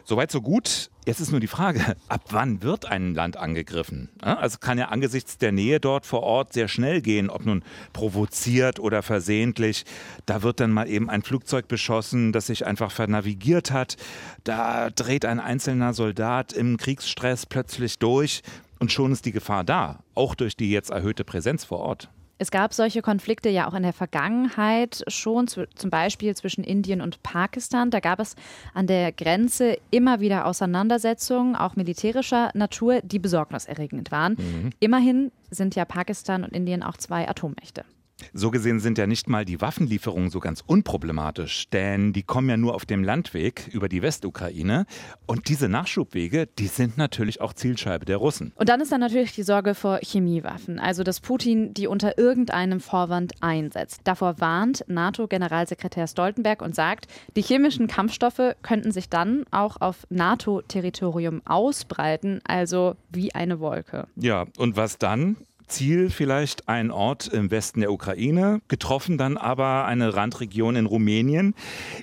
Soweit, 0.05 0.31
so 0.31 0.41
gut. 0.41 0.89
Jetzt 1.05 1.19
ist 1.19 1.31
nur 1.31 1.41
die 1.41 1.47
Frage, 1.47 1.97
ab 2.07 2.21
wann 2.29 2.61
wird 2.63 2.85
ein 2.85 3.13
Land 3.13 3.35
angegriffen? 3.35 4.09
Also 4.21 4.57
kann 4.59 4.77
ja 4.77 4.87
angesichts 4.89 5.37
der 5.37 5.51
Nähe 5.51 5.79
dort 5.79 6.05
vor 6.05 6.23
Ort 6.23 6.53
sehr 6.53 6.67
schnell 6.67 7.01
gehen, 7.01 7.29
ob 7.29 7.45
nun 7.45 7.63
provoziert 7.91 8.79
oder 8.79 9.03
versehentlich. 9.03 9.83
Da 10.25 10.43
wird 10.43 10.59
dann 10.59 10.71
mal 10.71 10.87
eben 10.87 11.09
ein 11.09 11.21
Flugzeug 11.21 11.67
beschossen, 11.67 12.31
das 12.31 12.47
sich 12.47 12.65
einfach 12.65 12.91
vernavigiert 12.91 13.71
hat. 13.71 13.97
Da 14.45 14.89
dreht 14.89 15.25
ein 15.25 15.39
einzelner 15.39 15.93
Soldat 15.93 16.53
im 16.53 16.77
Kriegsstress 16.77 17.45
plötzlich 17.45 17.99
durch 17.99 18.41
und 18.79 18.91
schon 18.91 19.11
ist 19.11 19.25
die 19.25 19.31
Gefahr 19.31 19.63
da, 19.63 19.99
auch 20.15 20.35
durch 20.35 20.55
die 20.55 20.71
jetzt 20.71 20.89
erhöhte 20.89 21.23
Präsenz 21.23 21.65
vor 21.65 21.79
Ort. 21.79 22.09
Es 22.43 22.51
gab 22.51 22.73
solche 22.73 23.01
Konflikte 23.01 23.47
ja 23.47 23.69
auch 23.69 23.73
in 23.73 23.83
der 23.83 23.93
Vergangenheit 23.93 25.05
schon, 25.07 25.47
zum 25.47 25.89
Beispiel 25.89 26.35
zwischen 26.35 26.65
Indien 26.65 26.99
und 26.99 27.23
Pakistan. 27.23 27.89
Da 27.89 28.01
gab 28.01 28.19
es 28.19 28.35
an 28.73 28.85
der 28.85 29.13
Grenze 29.13 29.77
immer 29.91 30.19
wieder 30.19 30.45
Auseinandersetzungen, 30.45 31.55
auch 31.55 31.77
militärischer 31.77 32.51
Natur, 32.53 32.99
die 33.01 33.19
besorgniserregend 33.19 34.11
waren. 34.11 34.33
Mhm. 34.33 34.71
Immerhin 34.81 35.31
sind 35.51 35.75
ja 35.75 35.85
Pakistan 35.85 36.43
und 36.43 36.51
Indien 36.51 36.83
auch 36.83 36.97
zwei 36.97 37.29
Atommächte. 37.29 37.85
So 38.33 38.51
gesehen 38.51 38.79
sind 38.79 38.97
ja 38.97 39.07
nicht 39.07 39.29
mal 39.29 39.45
die 39.45 39.61
Waffenlieferungen 39.61 40.29
so 40.29 40.39
ganz 40.39 40.63
unproblematisch, 40.65 41.69
denn 41.69 42.13
die 42.13 42.23
kommen 42.23 42.49
ja 42.49 42.57
nur 42.57 42.75
auf 42.75 42.85
dem 42.85 43.03
Landweg 43.03 43.69
über 43.71 43.89
die 43.89 44.01
Westukraine 44.01 44.85
und 45.25 45.49
diese 45.49 45.69
Nachschubwege, 45.69 46.47
die 46.47 46.67
sind 46.67 46.97
natürlich 46.97 47.41
auch 47.41 47.53
Zielscheibe 47.53 48.05
der 48.05 48.17
Russen. 48.17 48.53
Und 48.55 48.69
dann 48.69 48.81
ist 48.81 48.91
da 48.91 48.97
natürlich 48.97 49.33
die 49.33 49.43
Sorge 49.43 49.75
vor 49.75 49.99
Chemiewaffen, 50.01 50.79
also 50.79 51.03
dass 51.03 51.19
Putin 51.19 51.73
die 51.73 51.87
unter 51.87 52.17
irgendeinem 52.17 52.79
Vorwand 52.79 53.33
einsetzt. 53.41 54.01
Davor 54.03 54.39
warnt 54.39 54.83
NATO-Generalsekretär 54.87 56.07
Stoltenberg 56.07 56.61
und 56.61 56.75
sagt, 56.75 57.07
die 57.35 57.41
chemischen 57.41 57.87
Kampfstoffe 57.87 58.55
könnten 58.61 58.91
sich 58.91 59.09
dann 59.09 59.45
auch 59.51 59.81
auf 59.81 60.05
NATO-Territorium 60.09 61.41
ausbreiten, 61.45 62.41
also 62.45 62.95
wie 63.09 63.33
eine 63.33 63.59
Wolke. 63.59 64.07
Ja, 64.15 64.45
und 64.57 64.75
was 64.75 64.97
dann? 64.97 65.37
Ziel 65.73 66.11
vielleicht 66.11 66.69
ein 66.69 66.91
Ort 66.91 67.27
im 67.27 67.49
Westen 67.49 67.81
der 67.81 67.91
Ukraine, 67.91 68.61
getroffen 68.67 69.17
dann 69.17 69.37
aber 69.37 69.85
eine 69.85 70.15
Randregion 70.15 70.75
in 70.75 70.85
Rumänien. 70.85 71.55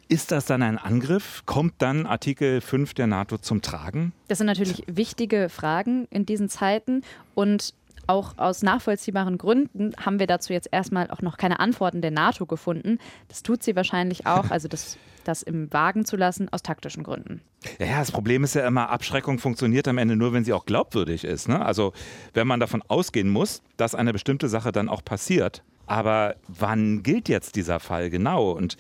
Ist 0.09 0.33
das 0.33 0.45
dann 0.45 0.63
ein 0.63 0.77
Angriff? 0.77 1.45
Kommt 1.47 1.75
dann 1.79 2.05
Artikel 2.05 2.61
5 2.61 2.95
der 2.95 3.07
NATO 3.07 3.39
zum 3.39 3.63
Tragen? 3.63 4.13
Das 4.27 4.39
sind 4.39 4.49
natürlich 4.49 4.83
wichtige 4.89 5.49
Fragen 5.49 6.07
in 6.11 6.27
diesen 6.27 6.49
Zeiten 6.49 7.03
und 7.35 7.75
auch 8.07 8.39
aus 8.39 8.63
nachvollziehbaren 8.63 9.39
Gründen 9.39 9.93
haben 9.99 10.19
wir 10.19 10.27
dazu 10.27 10.53
jetzt 10.53 10.69
erstmal 10.73 11.11
auch 11.11 11.23
noch 11.23 11.37
keine 11.37 11.61
Antworten 11.61 12.03
der 12.03 12.11
NATO 12.11 12.47
gefunden. 12.47 12.99
Das 13.29 13.43
tut 13.43 13.63
sie 13.63 13.77
wahrscheinlich 13.77 14.27
auch, 14.27 14.51
also 14.51 14.69
das, 14.69 14.99
das 15.25 15.43
im 15.43 15.73
Wagen 15.73 16.05
zu 16.05 16.17
lassen, 16.17 16.49
aus 16.51 16.63
taktischen 16.63 17.03
Gründen. 17.03 17.41
Ja, 17.79 17.99
das 17.99 18.11
Problem 18.13 18.45
ist 18.45 18.55
ja 18.55 18.67
immer, 18.67 18.91
Abschreckung 18.91 19.39
funktioniert 19.39 19.87
am 19.89 19.99
Ende 19.99 20.17
nur, 20.17 20.33
wenn 20.33 20.45
sie 20.45 20.53
auch 20.53 20.67
glaubwürdig 20.67 21.25
ist. 21.25 21.49
Ne? 21.49 21.65
Also 21.65 21.93
wenn 22.35 22.47
man 22.47 22.61
davon 22.61 22.83
ausgehen 22.89 23.29
muss, 23.29 23.63
dass 23.77 23.95
eine 23.95 24.13
bestimmte 24.13 24.49
Sache 24.49 24.73
dann 24.73 24.89
auch 24.89 25.05
passiert. 25.05 25.63
Aber 25.87 26.37
wann 26.47 27.03
gilt 27.03 27.29
jetzt 27.29 27.57
dieser 27.57 27.81
Fall 27.81 28.11
genau? 28.11 28.53
Und 28.53 28.77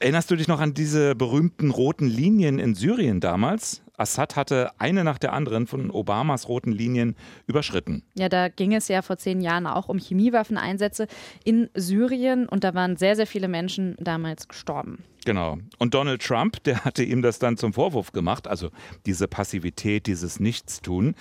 Erinnerst 0.00 0.30
du 0.30 0.36
dich 0.36 0.48
noch 0.48 0.60
an 0.60 0.74
diese 0.74 1.14
berühmten 1.14 1.70
roten 1.70 2.06
Linien 2.06 2.58
in 2.58 2.74
Syrien 2.74 3.20
damals? 3.20 3.82
Assad 4.02 4.36
hatte 4.36 4.70
eine 4.78 5.04
nach 5.04 5.18
der 5.18 5.32
anderen 5.32 5.66
von 5.66 5.90
Obamas 5.90 6.48
roten 6.48 6.72
Linien 6.72 7.16
überschritten. 7.46 8.02
Ja, 8.14 8.28
da 8.28 8.48
ging 8.48 8.74
es 8.74 8.88
ja 8.88 9.00
vor 9.02 9.16
zehn 9.16 9.40
Jahren 9.40 9.66
auch 9.66 9.88
um 9.88 9.98
Chemiewaffeneinsätze 9.98 11.06
in 11.44 11.70
Syrien 11.74 12.48
und 12.48 12.64
da 12.64 12.74
waren 12.74 12.96
sehr, 12.96 13.16
sehr 13.16 13.26
viele 13.26 13.48
Menschen 13.48 13.96
damals 13.98 14.48
gestorben. 14.48 15.04
Genau. 15.24 15.58
Und 15.78 15.94
Donald 15.94 16.20
Trump, 16.22 16.62
der 16.64 16.84
hatte 16.84 17.04
ihm 17.04 17.22
das 17.22 17.38
dann 17.38 17.56
zum 17.56 17.72
Vorwurf 17.72 18.12
gemacht, 18.12 18.48
also 18.48 18.70
diese 19.06 19.28
Passivität, 19.28 20.06
dieses 20.06 20.40
Nichtstun. 20.40 21.14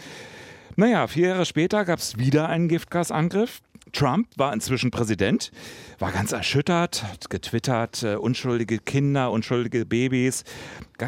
Naja, 0.75 1.07
vier 1.07 1.29
Jahre 1.29 1.45
später 1.45 1.85
gab 1.85 1.99
es 1.99 2.17
wieder 2.17 2.49
einen 2.49 2.67
Giftgasangriff. 2.67 3.61
Trump 3.91 4.27
war 4.37 4.53
inzwischen 4.53 4.91
Präsident, 4.91 5.51
war 5.99 6.11
ganz 6.11 6.31
erschüttert, 6.31 7.03
hat 7.03 7.29
getwittert, 7.29 8.03
äh, 8.03 8.15
unschuldige 8.15 8.79
Kinder, 8.79 9.31
unschuldige 9.31 9.85
Babys, 9.85 10.43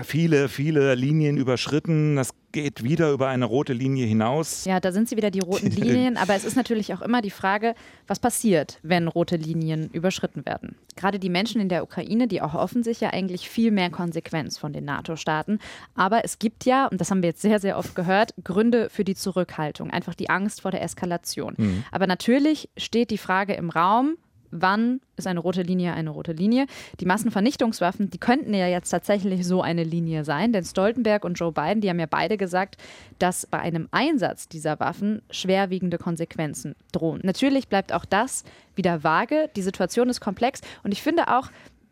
viele, 0.04 0.50
viele 0.50 0.96
Linien 0.96 1.38
überschritten. 1.38 2.16
Das 2.16 2.34
geht 2.54 2.84
wieder 2.84 3.12
über 3.12 3.28
eine 3.28 3.44
rote 3.44 3.74
Linie 3.74 4.06
hinaus. 4.06 4.64
Ja, 4.64 4.80
da 4.80 4.94
sind 4.94 5.10
sie 5.10 5.18
wieder 5.18 5.32
die 5.32 5.42
roten 5.42 5.72
Linien. 5.72 6.16
Aber 6.16 6.36
es 6.36 6.46
ist 6.46 6.56
natürlich 6.56 6.94
auch 6.94 7.02
immer 7.02 7.22
die 7.22 7.32
Frage, 7.32 7.76
was 8.08 8.20
passiert, 8.20 8.80
wenn 8.84 9.10
rote 9.10 9.36
Linien 9.36 9.90
überschritten 9.92 10.46
werden. 10.46 10.76
Gerade 10.96 11.20
die 11.20 11.30
Menschen 11.30 11.60
in 11.60 11.68
der 11.68 11.84
Ukraine, 11.84 12.28
die 12.28 12.42
auch 12.42 12.54
hoffen 12.54 12.84
sich 12.84 13.02
ja 13.02 13.10
eigentlich 13.10 13.50
viel 13.50 13.72
mehr 13.72 13.90
Konsequenz 13.90 14.58
von 14.58 14.72
den 14.72 14.86
NATO-Staaten. 14.86 15.60
Aber 15.96 16.24
es 16.24 16.40
gibt 16.40 16.64
ja, 16.66 16.88
und 16.88 17.02
das 17.02 17.12
haben 17.12 17.22
wir 17.22 17.30
jetzt 17.30 17.42
sehr, 17.42 17.60
sehr 17.60 17.78
oft 17.78 17.96
gehört, 17.96 18.34
Gründe 18.44 18.90
für 18.90 19.04
die 19.04 19.16
Zurückhaltung. 19.16 19.90
Einfach 19.90 20.16
die 20.16 20.30
Angst 20.30 20.62
vor 20.62 20.72
der 20.72 20.84
Eskalation. 20.84 21.56
Mhm. 21.58 21.84
Aber 21.92 22.08
natürlich 22.08 22.70
steht 22.78 23.10
die 23.10 23.18
Frage 23.18 23.54
im 23.54 23.70
Raum, 23.70 24.16
wann 24.54 25.02
ist 25.18 25.28
eine 25.28 25.40
rote 25.40 25.62
Linie 25.62 25.94
eine 25.94 26.10
rote 26.10 26.32
Linie. 26.32 26.66
Die 27.00 27.06
Massenvernichtungswaffen, 27.06 28.10
die 28.10 28.18
könnten 28.18 28.54
ja 28.54 28.68
jetzt 28.68 28.90
tatsächlich 28.90 29.46
so 29.46 29.62
eine 29.62 29.84
Linie 29.84 30.24
sein, 30.24 30.54
denn 30.54 30.64
Stoltenberg 30.64 31.26
und 31.26 31.36
Joe 31.36 31.52
Biden, 31.52 31.82
die 31.82 31.90
haben 31.90 32.00
ja 32.00 32.06
beide 32.06 32.38
gesagt, 32.38 32.78
dass 33.20 33.46
bei 33.46 33.60
einem 33.60 33.88
Einsatz 33.92 34.48
dieser 34.48 34.80
Waffen 34.80 35.22
schwerwiegende 35.30 35.98
Konsequenzen 35.98 36.76
drohen. 36.92 37.22
Natürlich 37.24 37.68
bleibt 37.68 37.94
auch 37.94 38.06
das 38.06 38.44
wieder 38.76 39.04
vage. 39.04 39.50
Die 39.56 39.62
Situation 39.62 40.10
ist 40.10 40.22
komplex 40.22 40.62
und 40.84 40.92
ich 40.92 41.02
finde 41.02 41.28
auch, 41.28 41.50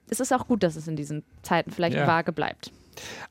es 0.09 0.19
ist 0.19 0.33
auch 0.33 0.47
gut, 0.47 0.63
dass 0.63 0.75
es 0.75 0.87
in 0.87 0.95
diesen 0.95 1.23
Zeiten 1.41 1.71
vielleicht 1.71 1.97
ja. 1.97 2.07
vage 2.07 2.31
bleibt. 2.31 2.71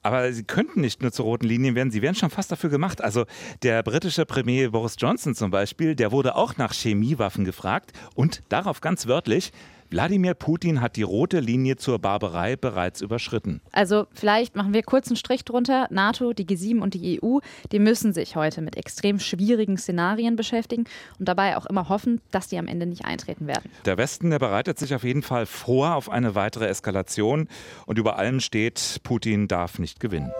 Aber 0.02 0.33
sie 0.33 0.45
könnten 0.45 0.81
nicht 0.81 1.02
nur 1.02 1.12
zu 1.12 1.23
roten 1.23 1.47
Linien 1.47 1.75
werden, 1.75 1.90
sie 1.90 2.02
werden 2.02 2.14
schon 2.14 2.31
fast 2.31 2.50
dafür 2.50 2.71
gemacht. 2.71 3.02
Also 3.02 3.26
der 3.62 3.83
britische 3.83 4.26
Premier 4.26 4.71
Boris 4.71 4.97
Johnson 4.99 5.35
zum 5.35 5.50
Beispiel, 5.50 5.95
der 5.95 6.12
wurde 6.12 6.37
auch 6.37 6.57
nach 6.57 6.73
Chemiewaffen 6.73 7.45
gefragt 7.45 7.93
und 8.14 8.43
darauf 8.49 8.81
ganz 8.81 9.07
wörtlich, 9.07 9.52
Wladimir 9.90 10.35
Putin 10.35 10.80
hat 10.80 10.94
die 10.94 11.02
rote 11.02 11.40
Linie 11.40 11.76
zur 11.76 11.99
Barbarei 11.99 12.54
bereits 12.54 13.00
überschritten. 13.00 13.61
Also 13.73 14.06
vielleicht 14.12 14.54
machen 14.54 14.73
wir 14.73 14.85
kurz 14.85 15.09
einen 15.09 15.16
Strich 15.16 15.44
drunter. 15.44 15.88
NATO, 15.90 16.32
die 16.32 16.47
G7 16.47 16.80
und 16.80 16.94
die 16.94 17.20
EU, 17.20 17.38
die 17.73 17.80
müssen 17.80 18.12
sich 18.12 18.37
heute 18.37 18.62
mit 18.62 18.76
extrem 18.76 19.18
schwierigen 19.18 19.76
Szenarien 19.76 20.37
beschäftigen 20.37 20.85
und 21.18 21.26
dabei 21.26 21.56
auch 21.56 21.66
immer 21.66 21.88
hoffen, 21.88 22.20
dass 22.30 22.47
die 22.47 22.59
am 22.59 22.68
Ende 22.68 22.87
nicht 22.87 23.04
eintreten 23.04 23.49
werden. 23.49 23.68
Der 23.85 23.99
Westen, 23.99 24.30
der 24.30 24.38
bereitet 24.38 24.78
sich 24.78 24.94
auf 24.94 25.02
jeden 25.02 25.23
Fall 25.23 25.44
vor 25.44 25.97
auf 25.97 26.09
eine 26.09 26.37
weitere 26.37 26.68
Eskalation 26.68 27.49
und 27.87 27.99
über 27.99 28.16
allem 28.16 28.38
steht, 28.38 29.00
Putin 29.02 29.49
darf 29.49 29.80
nicht 29.80 29.99
gewinnen. 29.99 30.30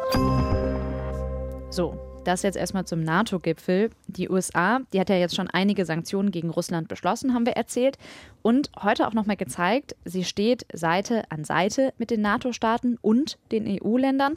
So, 1.71 2.10
das 2.25 2.43
jetzt 2.43 2.57
erstmal 2.57 2.85
zum 2.85 3.03
NATO-Gipfel. 3.03 3.91
Die 4.07 4.29
USA, 4.29 4.81
die 4.93 5.01
hat 5.01 5.11
ja 5.11 5.17
jetzt 5.17 5.35
schon 5.35 5.49
einige 5.49 5.85
Sanktionen 5.85 6.31
gegen 6.31 6.51
Russland 6.51 6.89
beschlossen, 6.89 7.35
haben 7.35 7.47
wir 7.47 7.55
erzählt. 7.55 7.99
Und 8.43 8.71
heute 8.83 9.07
auch 9.07 9.15
nochmal 9.15 9.37
gezeigt, 9.37 9.97
sie 10.05 10.25
steht 10.25 10.67
Seite 10.73 11.25
an 11.31 11.45
Seite 11.45 11.93
mit 11.99 12.11
den 12.11 12.21
NATO-Staaten 12.21 12.99
und 13.01 13.39
den 13.53 13.67
EU-Ländern. 13.67 14.37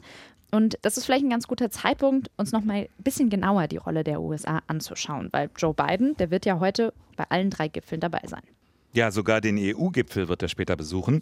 Und 0.50 0.78
das 0.82 0.96
ist 0.96 1.04
vielleicht 1.04 1.24
ein 1.24 1.30
ganz 1.30 1.48
guter 1.48 1.70
Zeitpunkt, 1.70 2.30
uns 2.36 2.52
nochmal 2.52 2.76
ein 2.82 3.02
bisschen 3.02 3.28
genauer 3.28 3.66
die 3.66 3.76
Rolle 3.76 4.04
der 4.04 4.20
USA 4.20 4.60
anzuschauen, 4.68 5.28
weil 5.32 5.50
Joe 5.56 5.74
Biden, 5.74 6.16
der 6.16 6.30
wird 6.30 6.46
ja 6.46 6.60
heute 6.60 6.92
bei 7.16 7.24
allen 7.28 7.50
drei 7.50 7.68
Gipfeln 7.68 8.00
dabei 8.00 8.22
sein. 8.26 8.42
Ja, 8.94 9.10
sogar 9.10 9.40
den 9.40 9.58
EU-Gipfel 9.58 10.28
wird 10.28 10.42
er 10.42 10.48
später 10.48 10.76
besuchen. 10.76 11.20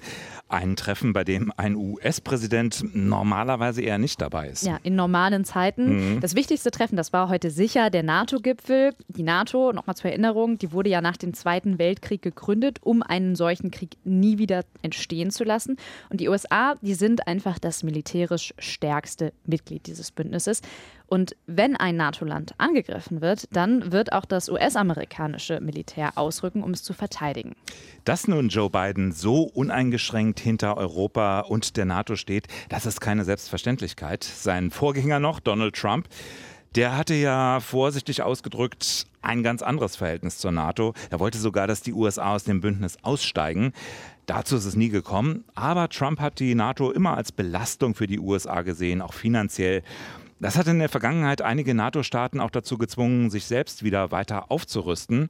Ein 0.49 0.77
Treffen, 0.77 1.15
bei 1.15 1.25
dem 1.25 1.51
ein 1.57 1.75
US-Präsident 1.75 2.85
normalerweise 2.95 3.81
eher 3.81 3.97
nicht 3.97 4.21
dabei 4.21 4.49
ist. 4.49 4.65
Ja, 4.65 4.79
in 4.83 4.95
normalen 4.95 5.47
Zeiten. 5.47 6.17
Mhm. 6.17 6.21
Das 6.21 6.35
wichtigste 6.35 6.71
Treffen, 6.71 6.97
das 6.97 7.15
war 7.15 7.31
heute 7.31 7.51
sicher 7.51 7.89
der 7.89 8.03
NATO-Gipfel. 8.03 8.93
Die 9.09 9.23
NATO, 9.23 9.73
nochmal 9.73 9.97
zur 9.97 10.11
Erinnerung, 10.11 10.59
die 10.59 10.73
wurde 10.73 10.91
ja 10.91 11.01
nach 11.01 11.17
dem 11.17 11.33
Zweiten 11.33 11.79
Weltkrieg 11.79 12.21
gegründet, 12.21 12.79
um 12.83 13.03
einen 13.03 13.37
solchen 13.37 13.71
Krieg 13.71 13.97
nie 14.05 14.37
wieder 14.37 14.65
entstehen 14.83 15.31
zu 15.31 15.43
lassen. 15.43 15.77
Und 16.11 16.21
die 16.21 16.29
USA, 16.29 16.75
die 16.83 16.95
sind 16.95 17.27
einfach 17.27 17.59
das 17.59 17.83
militärisch 17.83 18.53
stärkste 18.59 19.33
Mitglied 19.47 19.87
dieses 19.87 20.11
Bündnisses. 20.11 20.61
Und 21.13 21.37
wenn 21.47 21.77
ein 21.77 21.97
NATO-Land 21.97 22.55
angegriffen 22.57 23.21
wird, 23.21 23.47
dann 23.53 23.93
wird 23.93 24.15
auch 24.15 24.25
das 24.25 24.49
US-amerikanische 24.49 25.61
Militär 25.61 26.17
ausrücken, 26.17 26.63
um 26.63 26.71
es 26.71 26.83
zu 26.83 26.95
verteidigen. 26.95 27.55
Dass 28.07 28.29
nun 28.29 28.49
Joe 28.49 28.71
Biden 28.71 29.13
so 29.13 29.43
uneingeschränkt 29.43 30.41
hinter 30.41 30.79
Europa 30.79 31.41
und 31.41 31.77
der 31.77 31.85
NATO 31.85 32.17
steht, 32.17 32.47
das 32.71 32.87
ist 32.87 33.03
keine 33.03 33.25
Selbstverständlichkeit. 33.25 34.25
Sein 34.25 34.71
Vorgänger 34.71 35.21
noch, 35.21 35.39
Donald 35.41 35.77
Trump, 35.77 36.09
der 36.77 36.97
hatte 36.97 37.13
ja 37.13 37.61
vorsichtig 37.61 38.23
ausgedrückt 38.23 39.05
ein 39.21 39.43
ganz 39.43 39.61
anderes 39.61 39.97
Verhältnis 39.97 40.39
zur 40.39 40.53
NATO. 40.53 40.95
Er 41.11 41.21
wollte 41.21 41.37
sogar, 41.37 41.67
dass 41.67 41.83
die 41.83 41.93
USA 41.93 42.35
aus 42.37 42.45
dem 42.45 42.63
Bündnis 42.63 42.97
aussteigen. 43.03 43.75
Dazu 44.25 44.57
ist 44.57 44.65
es 44.65 44.77
nie 44.77 44.89
gekommen. 44.89 45.45
Aber 45.55 45.91
Trump 45.91 46.21
hat 46.21 46.39
die 46.39 46.55
NATO 46.55 46.91
immer 46.91 47.19
als 47.19 47.33
Belastung 47.33 47.95
für 47.95 48.07
die 48.07 48.19
USA 48.19 48.63
gesehen, 48.63 49.03
auch 49.03 49.13
finanziell. 49.13 49.83
Das 50.43 50.59
hat 50.59 50.67
in 50.67 50.81
der 50.81 50.89
Vergangenheit 50.89 51.41
einige 51.41 51.73
NATO-Staaten 51.73 52.41
auch 52.41 52.51
dazu 52.51 52.77
gezwungen, 52.77 53.31
sich 53.31 53.45
selbst 53.45 53.85
wieder 53.85 54.11
weiter 54.11 54.51
aufzurüsten. 54.51 55.29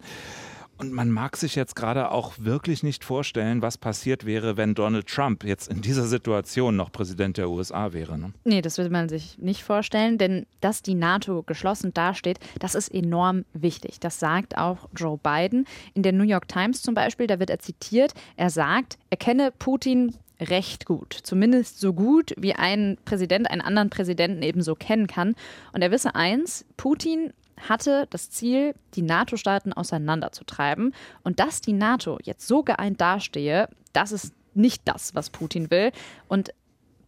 Und 0.78 0.90
man 0.90 1.10
mag 1.10 1.36
sich 1.36 1.54
jetzt 1.54 1.76
gerade 1.76 2.10
auch 2.10 2.32
wirklich 2.38 2.82
nicht 2.82 3.04
vorstellen, 3.04 3.60
was 3.60 3.76
passiert 3.76 4.24
wäre, 4.24 4.56
wenn 4.56 4.74
Donald 4.74 5.06
Trump 5.06 5.44
jetzt 5.44 5.68
in 5.68 5.82
dieser 5.82 6.06
Situation 6.06 6.76
noch 6.76 6.90
Präsident 6.90 7.36
der 7.36 7.50
USA 7.50 7.92
wäre. 7.92 8.18
Ne? 8.18 8.32
Nee, 8.44 8.62
das 8.62 8.78
will 8.78 8.88
man 8.88 9.10
sich 9.10 9.36
nicht 9.38 9.62
vorstellen, 9.62 10.16
denn 10.16 10.46
dass 10.62 10.80
die 10.80 10.94
NATO 10.94 11.42
geschlossen 11.42 11.92
dasteht, 11.92 12.40
das 12.58 12.74
ist 12.74 12.88
enorm 12.88 13.44
wichtig. 13.52 14.00
Das 14.00 14.18
sagt 14.18 14.56
auch 14.56 14.88
Joe 14.96 15.20
Biden. 15.22 15.66
In 15.92 16.02
der 16.02 16.12
New 16.12 16.24
York 16.24 16.48
Times 16.48 16.80
zum 16.80 16.94
Beispiel, 16.94 17.26
da 17.26 17.38
wird 17.38 17.50
er 17.50 17.58
zitiert, 17.58 18.14
er 18.36 18.48
sagt, 18.48 18.98
er 19.10 19.18
kenne 19.18 19.52
Putin 19.56 20.14
recht 20.40 20.86
gut. 20.86 21.16
Zumindest 21.22 21.80
so 21.80 21.92
gut, 21.92 22.34
wie 22.36 22.54
ein 22.54 22.98
Präsident 23.04 23.50
einen 23.50 23.60
anderen 23.60 23.90
Präsidenten 23.90 24.42
ebenso 24.42 24.74
kennen 24.74 25.06
kann. 25.06 25.34
Und 25.72 25.82
er 25.82 25.90
wisse 25.90 26.14
eins, 26.14 26.64
Putin 26.76 27.32
hatte 27.68 28.06
das 28.10 28.30
Ziel, 28.30 28.74
die 28.94 29.02
NATO-Staaten 29.02 29.72
auseinanderzutreiben. 29.72 30.94
Und 31.22 31.40
dass 31.40 31.60
die 31.60 31.72
NATO 31.72 32.18
jetzt 32.22 32.46
so 32.46 32.62
geeint 32.62 33.00
dastehe, 33.00 33.68
das 33.92 34.12
ist 34.12 34.34
nicht 34.54 34.82
das, 34.86 35.14
was 35.14 35.30
Putin 35.30 35.70
will. 35.70 35.92
Und 36.28 36.52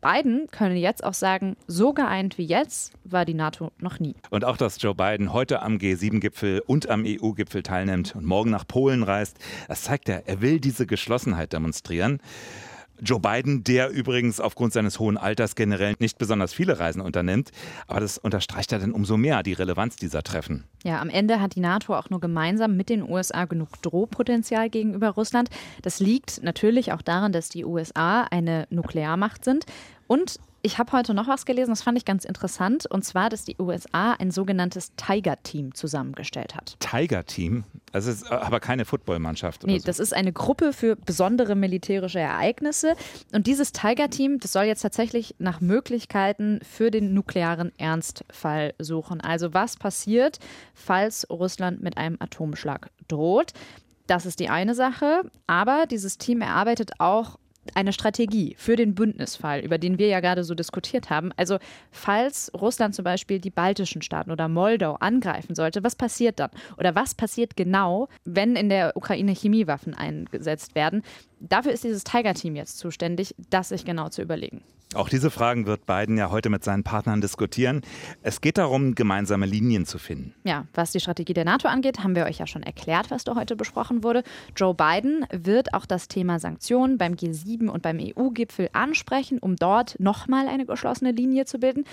Biden 0.04 0.48
könne 0.50 0.74
jetzt 0.74 1.02
auch 1.02 1.14
sagen, 1.14 1.56
so 1.66 1.94
geeint 1.94 2.36
wie 2.36 2.44
jetzt 2.44 2.92
war 3.04 3.24
die 3.24 3.32
NATO 3.32 3.72
noch 3.78 4.00
nie. 4.00 4.14
Und 4.28 4.44
auch, 4.44 4.58
dass 4.58 4.80
Joe 4.80 4.94
Biden 4.94 5.32
heute 5.32 5.62
am 5.62 5.78
G7-Gipfel 5.78 6.60
und 6.66 6.90
am 6.90 7.04
EU-Gipfel 7.06 7.62
teilnimmt 7.62 8.14
und 8.14 8.26
morgen 8.26 8.50
nach 8.50 8.66
Polen 8.66 9.02
reist, 9.02 9.38
das 9.66 9.82
zeigt 9.84 10.10
er, 10.10 10.28
er 10.28 10.42
will 10.42 10.60
diese 10.60 10.86
Geschlossenheit 10.86 11.54
demonstrieren. 11.54 12.20
Joe 13.00 13.20
Biden, 13.20 13.64
der 13.64 13.90
übrigens 13.90 14.40
aufgrund 14.40 14.72
seines 14.72 14.98
hohen 14.98 15.16
Alters 15.16 15.54
generell 15.54 15.94
nicht 15.98 16.18
besonders 16.18 16.52
viele 16.52 16.78
Reisen 16.78 17.00
unternimmt. 17.00 17.50
Aber 17.86 18.00
das 18.00 18.18
unterstreicht 18.18 18.72
ja 18.72 18.78
dann 18.78 18.92
umso 18.92 19.16
mehr 19.16 19.42
die 19.42 19.52
Relevanz 19.52 19.96
dieser 19.96 20.22
Treffen. 20.22 20.64
Ja, 20.84 21.00
am 21.00 21.10
Ende 21.10 21.40
hat 21.40 21.54
die 21.54 21.60
NATO 21.60 21.94
auch 21.94 22.10
nur 22.10 22.20
gemeinsam 22.20 22.76
mit 22.76 22.88
den 22.88 23.02
USA 23.02 23.44
genug 23.44 23.80
Drohpotenzial 23.82 24.70
gegenüber 24.70 25.10
Russland. 25.10 25.50
Das 25.82 26.00
liegt 26.00 26.42
natürlich 26.42 26.92
auch 26.92 27.02
daran, 27.02 27.32
dass 27.32 27.48
die 27.48 27.64
USA 27.64 28.22
eine 28.30 28.66
Nuklearmacht 28.70 29.44
sind. 29.44 29.66
Und 30.06 30.38
ich 30.64 30.78
habe 30.78 30.92
heute 30.92 31.12
noch 31.12 31.28
was 31.28 31.44
gelesen, 31.44 31.70
das 31.70 31.82
fand 31.82 31.98
ich 31.98 32.06
ganz 32.06 32.24
interessant, 32.24 32.86
und 32.90 33.04
zwar, 33.04 33.28
dass 33.28 33.44
die 33.44 33.56
USA 33.58 34.12
ein 34.12 34.30
sogenanntes 34.30 34.94
Tiger-Team 34.96 35.74
zusammengestellt 35.74 36.56
hat. 36.56 36.76
Tiger-Team? 36.80 37.64
Also 37.92 38.10
es 38.10 38.22
ist 38.22 38.32
aber 38.32 38.60
keine 38.60 38.86
Footballmannschaft. 38.86 39.66
Nee, 39.66 39.78
so. 39.78 39.84
das 39.86 39.98
ist 39.98 40.14
eine 40.14 40.32
Gruppe 40.32 40.72
für 40.72 40.96
besondere 40.96 41.54
militärische 41.54 42.18
Ereignisse. 42.18 42.96
Und 43.32 43.46
dieses 43.46 43.72
Tiger-Team, 43.72 44.40
das 44.40 44.52
soll 44.52 44.64
jetzt 44.64 44.80
tatsächlich 44.80 45.34
nach 45.38 45.60
Möglichkeiten 45.60 46.60
für 46.62 46.90
den 46.90 47.12
nuklearen 47.12 47.70
Ernstfall 47.78 48.72
suchen. 48.78 49.20
Also 49.20 49.52
was 49.52 49.76
passiert, 49.76 50.38
falls 50.72 51.28
Russland 51.28 51.82
mit 51.82 51.98
einem 51.98 52.16
Atomschlag 52.20 52.88
droht? 53.06 53.52
Das 54.06 54.24
ist 54.24 54.40
die 54.40 54.48
eine 54.48 54.74
Sache. 54.74 55.30
Aber 55.46 55.84
dieses 55.86 56.16
Team 56.16 56.40
erarbeitet 56.40 56.92
auch 57.00 57.38
eine 57.74 57.92
Strategie 57.92 58.54
für 58.58 58.76
den 58.76 58.94
Bündnisfall, 58.94 59.60
über 59.60 59.78
den 59.78 59.98
wir 59.98 60.08
ja 60.08 60.20
gerade 60.20 60.44
so 60.44 60.54
diskutiert 60.54 61.10
haben. 61.10 61.32
Also 61.36 61.58
falls 61.90 62.50
Russland 62.54 62.94
zum 62.94 63.04
Beispiel 63.04 63.38
die 63.40 63.50
baltischen 63.50 64.02
Staaten 64.02 64.30
oder 64.30 64.48
Moldau 64.48 64.94
angreifen 64.94 65.54
sollte, 65.54 65.82
was 65.82 65.96
passiert 65.96 66.40
dann? 66.40 66.50
Oder 66.76 66.94
was 66.94 67.14
passiert 67.14 67.56
genau, 67.56 68.08
wenn 68.24 68.56
in 68.56 68.68
der 68.68 68.96
Ukraine 68.96 69.32
Chemiewaffen 69.32 69.94
eingesetzt 69.94 70.74
werden? 70.74 71.02
Dafür 71.40 71.72
ist 71.72 71.84
dieses 71.84 72.04
Tiger-Team 72.04 72.56
jetzt 72.56 72.78
zuständig, 72.78 73.34
das 73.50 73.70
sich 73.70 73.84
genau 73.84 74.08
zu 74.08 74.22
überlegen. 74.22 74.62
Auch 74.94 75.08
diese 75.08 75.30
Fragen 75.30 75.66
wird 75.66 75.86
Biden 75.86 76.16
ja 76.16 76.30
heute 76.30 76.50
mit 76.50 76.62
seinen 76.62 76.84
Partnern 76.84 77.20
diskutieren. 77.20 77.82
Es 78.22 78.40
geht 78.40 78.58
darum, 78.58 78.94
gemeinsame 78.94 79.44
Linien 79.44 79.86
zu 79.86 79.98
finden. 79.98 80.34
Ja, 80.44 80.66
was 80.72 80.92
die 80.92 81.00
Strategie 81.00 81.34
der 81.34 81.44
NATO 81.44 81.66
angeht, 81.66 82.04
haben 82.04 82.14
wir 82.14 82.26
euch 82.26 82.38
ja 82.38 82.46
schon 82.46 82.62
erklärt, 82.62 83.10
was 83.10 83.24
da 83.24 83.34
heute 83.34 83.56
besprochen 83.56 84.04
wurde. 84.04 84.22
Joe 84.54 84.74
Biden 84.74 85.26
wird 85.32 85.74
auch 85.74 85.86
das 85.86 86.06
Thema 86.06 86.38
Sanktionen 86.38 86.96
beim 86.96 87.14
G7 87.14 87.53
und 87.62 87.82
beim 87.82 87.98
EU-Gipfel 87.98 88.68
ansprechen, 88.72 89.38
um 89.38 89.56
dort 89.56 89.98
nochmal 89.98 90.48
eine 90.48 90.66
geschlossene 90.66 91.12
Linie 91.12 91.44
zu 91.44 91.58
bilden. 91.58 91.84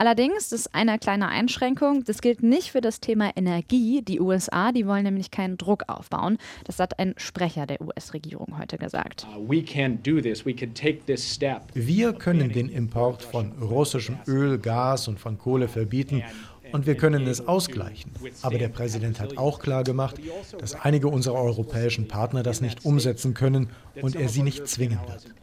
Allerdings, 0.00 0.50
das 0.50 0.60
ist 0.60 0.74
eine 0.76 0.96
kleine 1.00 1.26
Einschränkung, 1.26 2.04
das 2.04 2.20
gilt 2.22 2.40
nicht 2.40 2.70
für 2.70 2.80
das 2.80 3.00
Thema 3.00 3.32
Energie. 3.34 4.00
Die 4.00 4.20
USA, 4.20 4.70
die 4.70 4.86
wollen 4.86 5.02
nämlich 5.02 5.32
keinen 5.32 5.58
Druck 5.58 5.82
aufbauen. 5.88 6.38
Das 6.64 6.78
hat 6.78 7.00
ein 7.00 7.14
Sprecher 7.16 7.66
der 7.66 7.80
US-Regierung 7.80 8.56
heute 8.60 8.78
gesagt. 8.78 9.26
Uh, 9.36 9.50
wir 11.74 12.12
können 12.12 12.52
den 12.52 12.68
Import 12.68 13.22
von 13.24 13.52
russischem 13.60 14.18
Öl, 14.28 14.58
Gas 14.58 15.08
und 15.08 15.18
von 15.18 15.36
Kohle 15.36 15.66
verbieten 15.66 16.22
und 16.72 16.86
wir 16.86 16.96
können 16.96 17.26
es 17.26 17.46
ausgleichen. 17.46 18.10
Aber 18.42 18.58
der 18.58 18.68
Präsident 18.68 19.20
hat 19.20 19.36
auch 19.36 19.58
klargemacht, 19.58 20.20
dass 20.58 20.74
einige 20.74 21.08
unserer 21.08 21.36
europäischen 21.36 22.08
Partner 22.08 22.42
das 22.42 22.60
nicht 22.60 22.84
umsetzen 22.84 23.34
können 23.34 23.70
und 24.00 24.16
er 24.16 24.28
sie 24.28 24.42
nicht 24.42 24.66
zwingen 24.68 24.98
wird. 25.06 25.34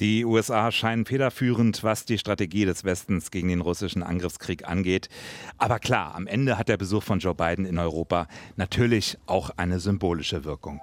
Die 0.00 0.24
USA 0.24 0.70
scheinen 0.70 1.06
federführend, 1.06 1.82
was 1.82 2.04
die 2.04 2.18
Strategie 2.18 2.64
des 2.64 2.84
Westens 2.84 3.32
gegen 3.32 3.48
den 3.48 3.60
russischen 3.60 4.04
Angriffskrieg 4.04 4.68
angeht. 4.68 5.08
Aber 5.56 5.80
klar, 5.80 6.14
am 6.14 6.28
Ende 6.28 6.56
hat 6.56 6.68
der 6.68 6.76
Besuch 6.76 7.02
von 7.02 7.18
Joe 7.18 7.34
Biden 7.34 7.64
in 7.64 7.78
Europa 7.78 8.28
natürlich 8.54 9.18
auch 9.26 9.50
eine 9.56 9.80
symbolische 9.80 10.44
Wirkung. 10.44 10.80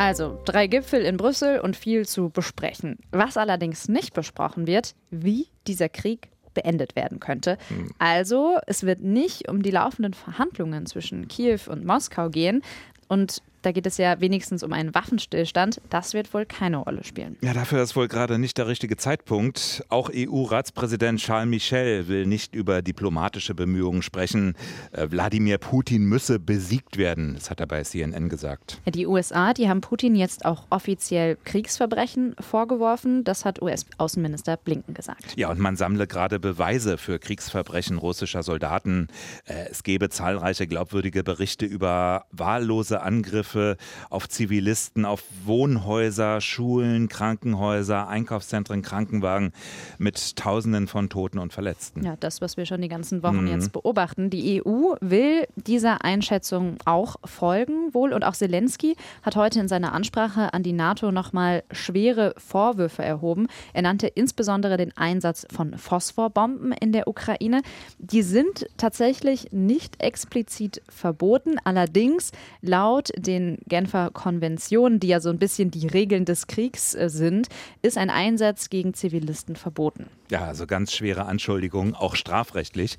Also 0.00 0.40
drei 0.46 0.66
Gipfel 0.66 1.02
in 1.02 1.18
Brüssel 1.18 1.60
und 1.60 1.76
viel 1.76 2.08
zu 2.08 2.30
besprechen. 2.30 2.96
Was 3.12 3.36
allerdings 3.36 3.86
nicht 3.86 4.14
besprochen 4.14 4.66
wird, 4.66 4.94
wie 5.10 5.48
dieser 5.66 5.90
Krieg 5.90 6.30
beendet 6.54 6.96
werden 6.96 7.20
könnte. 7.20 7.58
Hm. 7.68 7.90
Also 7.98 8.56
es 8.66 8.84
wird 8.84 9.02
nicht 9.02 9.50
um 9.50 9.62
die 9.62 9.70
laufenden 9.70 10.14
Verhandlungen 10.14 10.86
zwischen 10.86 11.28
Kiew 11.28 11.60
und 11.68 11.84
Moskau 11.84 12.30
gehen. 12.30 12.62
Und 13.08 13.42
da 13.62 13.72
geht 13.72 13.86
es 13.86 13.98
ja 13.98 14.20
wenigstens 14.20 14.62
um 14.62 14.72
einen 14.72 14.94
Waffenstillstand. 14.94 15.80
Das 15.90 16.14
wird 16.14 16.32
wohl 16.32 16.46
keine 16.46 16.78
Rolle 16.78 17.04
spielen. 17.04 17.36
Ja, 17.42 17.52
dafür 17.52 17.82
ist 17.82 17.94
wohl 17.96 18.08
gerade 18.08 18.38
nicht 18.38 18.58
der 18.58 18.66
richtige 18.68 18.96
Zeitpunkt. 18.96 19.84
Auch 19.88 20.10
EU-Ratspräsident 20.14 21.20
Charles 21.20 21.48
Michel 21.48 22.08
will 22.08 22.26
nicht 22.26 22.54
über 22.54 22.82
diplomatische 22.82 23.54
Bemühungen 23.54 24.02
sprechen. 24.02 24.54
Äh, 24.92 25.10
Wladimir 25.10 25.58
Putin 25.58 26.04
müsse 26.04 26.38
besiegt 26.38 26.96
werden. 26.96 27.34
Das 27.34 27.50
hat 27.50 27.60
er 27.60 27.66
bei 27.66 27.82
CNN 27.82 28.28
gesagt. 28.28 28.80
Ja, 28.86 28.92
die 28.92 29.06
USA, 29.06 29.52
die 29.52 29.68
haben 29.68 29.80
Putin 29.80 30.16
jetzt 30.16 30.44
auch 30.44 30.64
offiziell 30.70 31.36
Kriegsverbrechen 31.44 32.36
vorgeworfen. 32.40 33.24
Das 33.24 33.44
hat 33.44 33.60
US-Außenminister 33.60 34.56
Blinken 34.56 34.94
gesagt. 34.94 35.34
Ja, 35.36 35.50
und 35.50 35.58
man 35.58 35.76
sammle 35.76 36.06
gerade 36.06 36.40
Beweise 36.40 36.96
für 36.98 37.18
Kriegsverbrechen 37.18 37.98
russischer 37.98 38.42
Soldaten. 38.42 39.08
Äh, 39.44 39.68
es 39.70 39.82
gebe 39.82 40.08
zahlreiche 40.08 40.66
glaubwürdige 40.66 41.22
Berichte 41.22 41.66
über 41.66 42.24
wahllose 42.30 43.02
Angriffe 43.02 43.49
Angriffe 43.50 43.76
auf 44.08 44.28
Zivilisten, 44.28 45.04
auf 45.04 45.22
Wohnhäuser, 45.44 46.40
Schulen, 46.40 47.08
Krankenhäuser, 47.08 48.08
Einkaufszentren, 48.08 48.82
Krankenwagen 48.82 49.52
mit 49.98 50.36
Tausenden 50.36 50.86
von 50.86 51.08
Toten 51.08 51.38
und 51.38 51.52
Verletzten. 51.52 52.04
Ja, 52.04 52.16
das, 52.18 52.40
was 52.40 52.56
wir 52.56 52.66
schon 52.66 52.80
die 52.80 52.88
ganzen 52.88 53.22
Wochen 53.22 53.42
mhm. 53.42 53.48
jetzt 53.48 53.72
beobachten. 53.72 54.30
Die 54.30 54.62
EU 54.62 54.94
will 55.00 55.46
dieser 55.56 56.04
Einschätzung 56.04 56.76
auch 56.84 57.16
folgen, 57.24 57.92
wohl. 57.92 58.12
Und 58.12 58.24
auch 58.24 58.34
Zelensky 58.34 58.96
hat 59.22 59.36
heute 59.36 59.60
in 59.60 59.68
seiner 59.68 59.92
Ansprache 59.92 60.52
an 60.54 60.62
die 60.62 60.72
NATO 60.72 61.12
nochmal 61.12 61.62
schwere 61.72 62.34
Vorwürfe 62.36 63.02
erhoben. 63.02 63.48
Er 63.72 63.82
nannte 63.82 64.06
insbesondere 64.06 64.76
den 64.76 64.96
Einsatz 64.96 65.46
von 65.52 65.76
Phosphorbomben 65.76 66.72
in 66.72 66.92
der 66.92 67.08
Ukraine. 67.08 67.62
Die 67.98 68.22
sind 68.22 68.66
tatsächlich 68.76 69.48
nicht 69.52 70.00
explizit 70.02 70.82
verboten. 70.88 71.56
Allerdings 71.64 72.32
laut 72.62 73.10
den 73.16 73.39
den 73.40 73.58
Genfer 73.66 74.10
Konventionen, 74.12 75.00
die 75.00 75.08
ja 75.08 75.20
so 75.20 75.30
ein 75.30 75.38
bisschen 75.38 75.70
die 75.70 75.86
Regeln 75.86 76.24
des 76.24 76.46
Kriegs 76.46 76.94
äh, 76.94 77.08
sind, 77.08 77.48
ist 77.82 77.98
ein 77.98 78.10
Einsatz 78.10 78.70
gegen 78.70 78.94
Zivilisten 78.94 79.56
verboten. 79.56 80.06
Ja, 80.30 80.44
also 80.44 80.66
ganz 80.66 80.92
schwere 80.92 81.26
Anschuldigungen, 81.26 81.94
auch 81.94 82.14
strafrechtlich. 82.14 82.98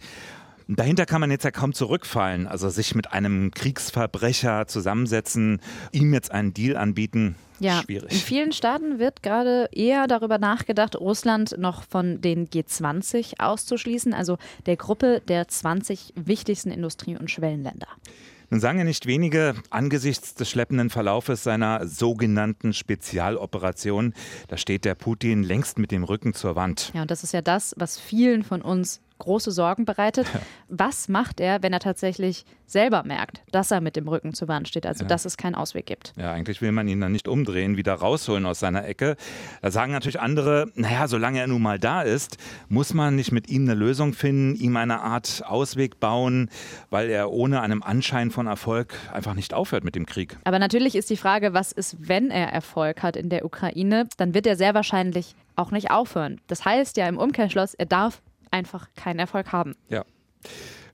Dahinter 0.67 1.05
kann 1.05 1.21
man 1.21 1.31
jetzt 1.31 1.43
ja 1.43 1.51
kaum 1.51 1.73
zurückfallen. 1.73 2.47
Also 2.47 2.69
sich 2.69 2.95
mit 2.95 3.11
einem 3.11 3.51
Kriegsverbrecher 3.51 4.67
zusammensetzen, 4.67 5.59
ihm 5.91 6.13
jetzt 6.13 6.31
einen 6.31 6.53
Deal 6.53 6.77
anbieten, 6.77 7.35
ja, 7.59 7.83
schwierig. 7.83 8.11
In 8.11 8.17
vielen 8.17 8.51
Staaten 8.53 8.97
wird 8.97 9.21
gerade 9.21 9.69
eher 9.71 10.07
darüber 10.07 10.39
nachgedacht, 10.39 10.95
Russland 10.95 11.55
noch 11.59 11.83
von 11.83 12.19
den 12.19 12.47
G20 12.47 13.39
auszuschließen, 13.39 14.15
also 14.15 14.39
der 14.65 14.77
Gruppe 14.77 15.21
der 15.27 15.47
20 15.47 16.13
wichtigsten 16.15 16.71
Industrie- 16.71 17.17
und 17.17 17.29
Schwellenländer. 17.29 17.87
Nun 18.51 18.59
sagen 18.59 18.79
ja 18.79 18.83
nicht 18.83 19.05
wenige, 19.05 19.55
angesichts 19.69 20.35
des 20.35 20.49
schleppenden 20.49 20.89
Verlaufes 20.89 21.41
seiner 21.41 21.87
sogenannten 21.87 22.73
Spezialoperation, 22.73 24.13
da 24.49 24.57
steht 24.57 24.83
der 24.83 24.93
Putin 24.93 25.41
längst 25.41 25.79
mit 25.79 25.89
dem 25.89 26.03
Rücken 26.03 26.33
zur 26.33 26.57
Wand. 26.57 26.91
Ja, 26.93 27.03
und 27.03 27.11
das 27.11 27.23
ist 27.23 27.31
ja 27.31 27.41
das, 27.41 27.73
was 27.77 27.97
vielen 27.97 28.43
von 28.43 28.61
uns 28.61 28.99
große 29.21 29.51
Sorgen 29.51 29.85
bereitet. 29.85 30.27
Was 30.67 31.07
macht 31.07 31.39
er, 31.39 31.63
wenn 31.63 31.73
er 31.73 31.79
tatsächlich 31.79 32.45
selber 32.65 33.03
merkt, 33.03 33.41
dass 33.51 33.71
er 33.71 33.81
mit 33.81 33.95
dem 33.95 34.07
Rücken 34.07 34.33
zur 34.33 34.47
Wand 34.47 34.67
steht, 34.67 34.85
also 34.85 35.03
ja. 35.03 35.07
dass 35.07 35.25
es 35.25 35.37
keinen 35.37 35.55
Ausweg 35.55 35.85
gibt? 35.85 36.13
Ja, 36.17 36.31
eigentlich 36.31 36.61
will 36.61 36.71
man 36.71 36.87
ihn 36.87 37.01
dann 37.01 37.11
nicht 37.11 37.27
umdrehen, 37.27 37.77
wieder 37.77 37.93
rausholen 37.93 38.45
aus 38.45 38.59
seiner 38.59 38.85
Ecke. 38.87 39.17
Da 39.61 39.71
sagen 39.71 39.91
natürlich 39.91 40.19
andere, 40.19 40.71
naja, 40.75 41.07
solange 41.07 41.39
er 41.39 41.47
nun 41.47 41.61
mal 41.61 41.79
da 41.79 42.01
ist, 42.01 42.37
muss 42.69 42.93
man 42.93 43.15
nicht 43.15 43.31
mit 43.31 43.49
ihm 43.49 43.63
eine 43.63 43.73
Lösung 43.73 44.13
finden, 44.13 44.55
ihm 44.55 44.77
eine 44.77 45.01
Art 45.01 45.43
Ausweg 45.45 45.99
bauen, 45.99 46.49
weil 46.89 47.09
er 47.09 47.31
ohne 47.31 47.61
einem 47.61 47.83
Anschein 47.83 48.31
von 48.31 48.47
Erfolg 48.47 48.93
einfach 49.11 49.33
nicht 49.33 49.53
aufhört 49.53 49.83
mit 49.83 49.95
dem 49.95 50.05
Krieg. 50.05 50.37
Aber 50.45 50.59
natürlich 50.59 50.95
ist 50.95 51.09
die 51.09 51.17
Frage, 51.17 51.53
was 51.53 51.71
ist, 51.71 51.97
wenn 52.07 52.31
er 52.31 52.51
Erfolg 52.51 53.03
hat 53.03 53.15
in 53.15 53.29
der 53.29 53.45
Ukraine? 53.45 54.07
Dann 54.17 54.33
wird 54.33 54.47
er 54.47 54.55
sehr 54.55 54.73
wahrscheinlich 54.73 55.35
auch 55.55 55.71
nicht 55.71 55.91
aufhören. 55.91 56.39
Das 56.47 56.65
heißt 56.65 56.97
ja 56.97 57.07
im 57.07 57.17
Umkehrschluss, 57.17 57.73
er 57.73 57.85
darf 57.85 58.21
einfach 58.51 58.89
keinen 58.95 59.19
Erfolg 59.19 59.51
haben. 59.51 59.75
Ja. 59.89 60.05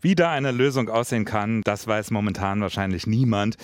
Wie 0.02 0.16
da 0.16 0.32
eine 0.32 0.52
Lösung 0.52 0.90
aussehen 0.90 1.26
kann, 1.26 1.62
das 1.64 1.88
weiß 1.88 2.12
momentan 2.12 2.62
wahrscheinlich 2.62 3.08
niemand. 3.08 3.58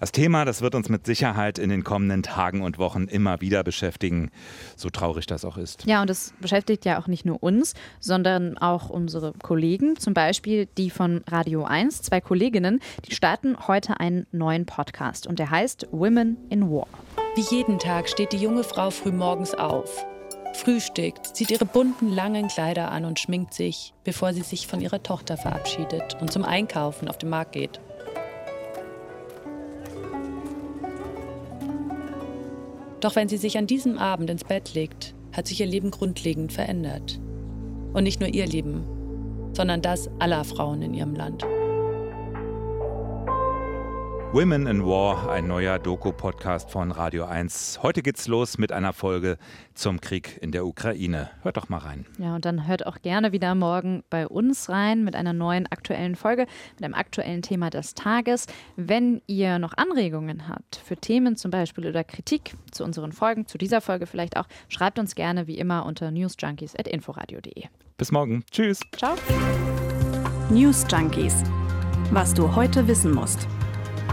Das 0.00 0.12
Thema, 0.12 0.44
das 0.44 0.62
wird 0.62 0.76
uns 0.76 0.88
mit 0.88 1.06
Sicherheit 1.06 1.58
in 1.58 1.70
den 1.70 1.82
kommenden 1.82 2.22
Tagen 2.22 2.62
und 2.62 2.78
Wochen 2.78 3.08
immer 3.08 3.40
wieder 3.40 3.64
beschäftigen, 3.64 4.30
so 4.76 4.90
traurig 4.90 5.26
das 5.26 5.44
auch 5.44 5.56
ist. 5.56 5.86
Ja, 5.86 6.02
und 6.02 6.08
es 6.08 6.34
beschäftigt 6.40 6.84
ja 6.84 7.00
auch 7.00 7.08
nicht 7.08 7.24
nur 7.24 7.42
uns, 7.42 7.74
sondern 7.98 8.56
auch 8.58 8.90
unsere 8.90 9.32
Kollegen, 9.42 9.96
zum 9.96 10.14
Beispiel 10.14 10.66
die 10.78 10.90
von 10.90 11.22
Radio 11.26 11.64
1, 11.64 12.02
zwei 12.02 12.20
Kolleginnen, 12.20 12.78
die 13.06 13.14
starten 13.14 13.56
heute 13.66 13.98
einen 13.98 14.26
neuen 14.30 14.66
Podcast 14.66 15.26
und 15.26 15.40
der 15.40 15.50
heißt 15.50 15.88
Women 15.90 16.36
in 16.48 16.70
War. 16.70 16.86
Wie 17.34 17.56
jeden 17.56 17.80
Tag 17.80 18.08
steht 18.08 18.32
die 18.32 18.38
junge 18.38 18.62
Frau 18.62 18.90
früh 18.90 19.10
morgens 19.10 19.54
auf 19.54 20.06
frühstückt, 20.54 21.36
zieht 21.36 21.50
ihre 21.50 21.64
bunten 21.64 22.10
langen 22.10 22.48
Kleider 22.48 22.90
an 22.90 23.04
und 23.04 23.18
schminkt 23.18 23.54
sich, 23.54 23.94
bevor 24.04 24.32
sie 24.32 24.42
sich 24.42 24.66
von 24.66 24.80
ihrer 24.80 25.02
Tochter 25.02 25.36
verabschiedet 25.36 26.16
und 26.20 26.32
zum 26.32 26.44
Einkaufen 26.44 27.08
auf 27.08 27.18
den 27.18 27.28
Markt 27.28 27.52
geht. 27.52 27.80
Doch 33.00 33.14
wenn 33.14 33.28
sie 33.28 33.36
sich 33.36 33.58
an 33.58 33.66
diesem 33.66 33.98
Abend 33.98 34.28
ins 34.30 34.44
Bett 34.44 34.74
legt, 34.74 35.14
hat 35.32 35.46
sich 35.46 35.60
ihr 35.60 35.66
Leben 35.66 35.90
grundlegend 35.90 36.52
verändert. 36.52 37.20
Und 37.92 38.02
nicht 38.02 38.20
nur 38.20 38.28
ihr 38.28 38.46
Leben, 38.46 38.84
sondern 39.52 39.82
das 39.82 40.10
aller 40.18 40.44
Frauen 40.44 40.82
in 40.82 40.94
ihrem 40.94 41.14
Land. 41.14 41.44
Women 44.30 44.66
in 44.66 44.84
War, 44.84 45.30
ein 45.30 45.46
neuer 45.46 45.78
Doku-Podcast 45.78 46.70
von 46.70 46.90
Radio 46.92 47.24
1. 47.24 47.80
Heute 47.82 48.02
geht's 48.02 48.28
los 48.28 48.58
mit 48.58 48.72
einer 48.72 48.92
Folge 48.92 49.38
zum 49.72 50.02
Krieg 50.02 50.38
in 50.42 50.52
der 50.52 50.66
Ukraine. 50.66 51.30
Hört 51.40 51.56
doch 51.56 51.70
mal 51.70 51.78
rein. 51.78 52.04
Ja, 52.18 52.34
und 52.34 52.44
dann 52.44 52.66
hört 52.66 52.86
auch 52.86 53.00
gerne 53.00 53.32
wieder 53.32 53.54
morgen 53.54 54.04
bei 54.10 54.28
uns 54.28 54.68
rein 54.68 55.02
mit 55.02 55.16
einer 55.16 55.32
neuen 55.32 55.66
aktuellen 55.66 56.14
Folge, 56.14 56.46
mit 56.74 56.84
einem 56.84 56.92
aktuellen 56.92 57.40
Thema 57.40 57.70
des 57.70 57.94
Tages. 57.94 58.46
Wenn 58.76 59.22
ihr 59.26 59.58
noch 59.58 59.72
Anregungen 59.78 60.46
habt 60.46 60.76
für 60.76 60.96
Themen 60.96 61.36
zum 61.36 61.50
Beispiel 61.50 61.86
oder 61.86 62.04
Kritik 62.04 62.54
zu 62.70 62.84
unseren 62.84 63.12
Folgen, 63.12 63.46
zu 63.46 63.56
dieser 63.56 63.80
Folge 63.80 64.04
vielleicht 64.06 64.36
auch, 64.36 64.46
schreibt 64.68 64.98
uns 64.98 65.14
gerne 65.14 65.46
wie 65.46 65.56
immer 65.56 65.86
unter 65.86 66.10
newsjunkies.inforadio.de. 66.10 67.64
Bis 67.96 68.12
morgen. 68.12 68.44
Tschüss. 68.50 68.80
Ciao. 68.94 69.14
News 70.50 70.84
Junkies. 70.90 71.42
Was 72.10 72.34
du 72.34 72.54
heute 72.54 72.86
wissen 72.86 73.14
musst. 73.14 73.48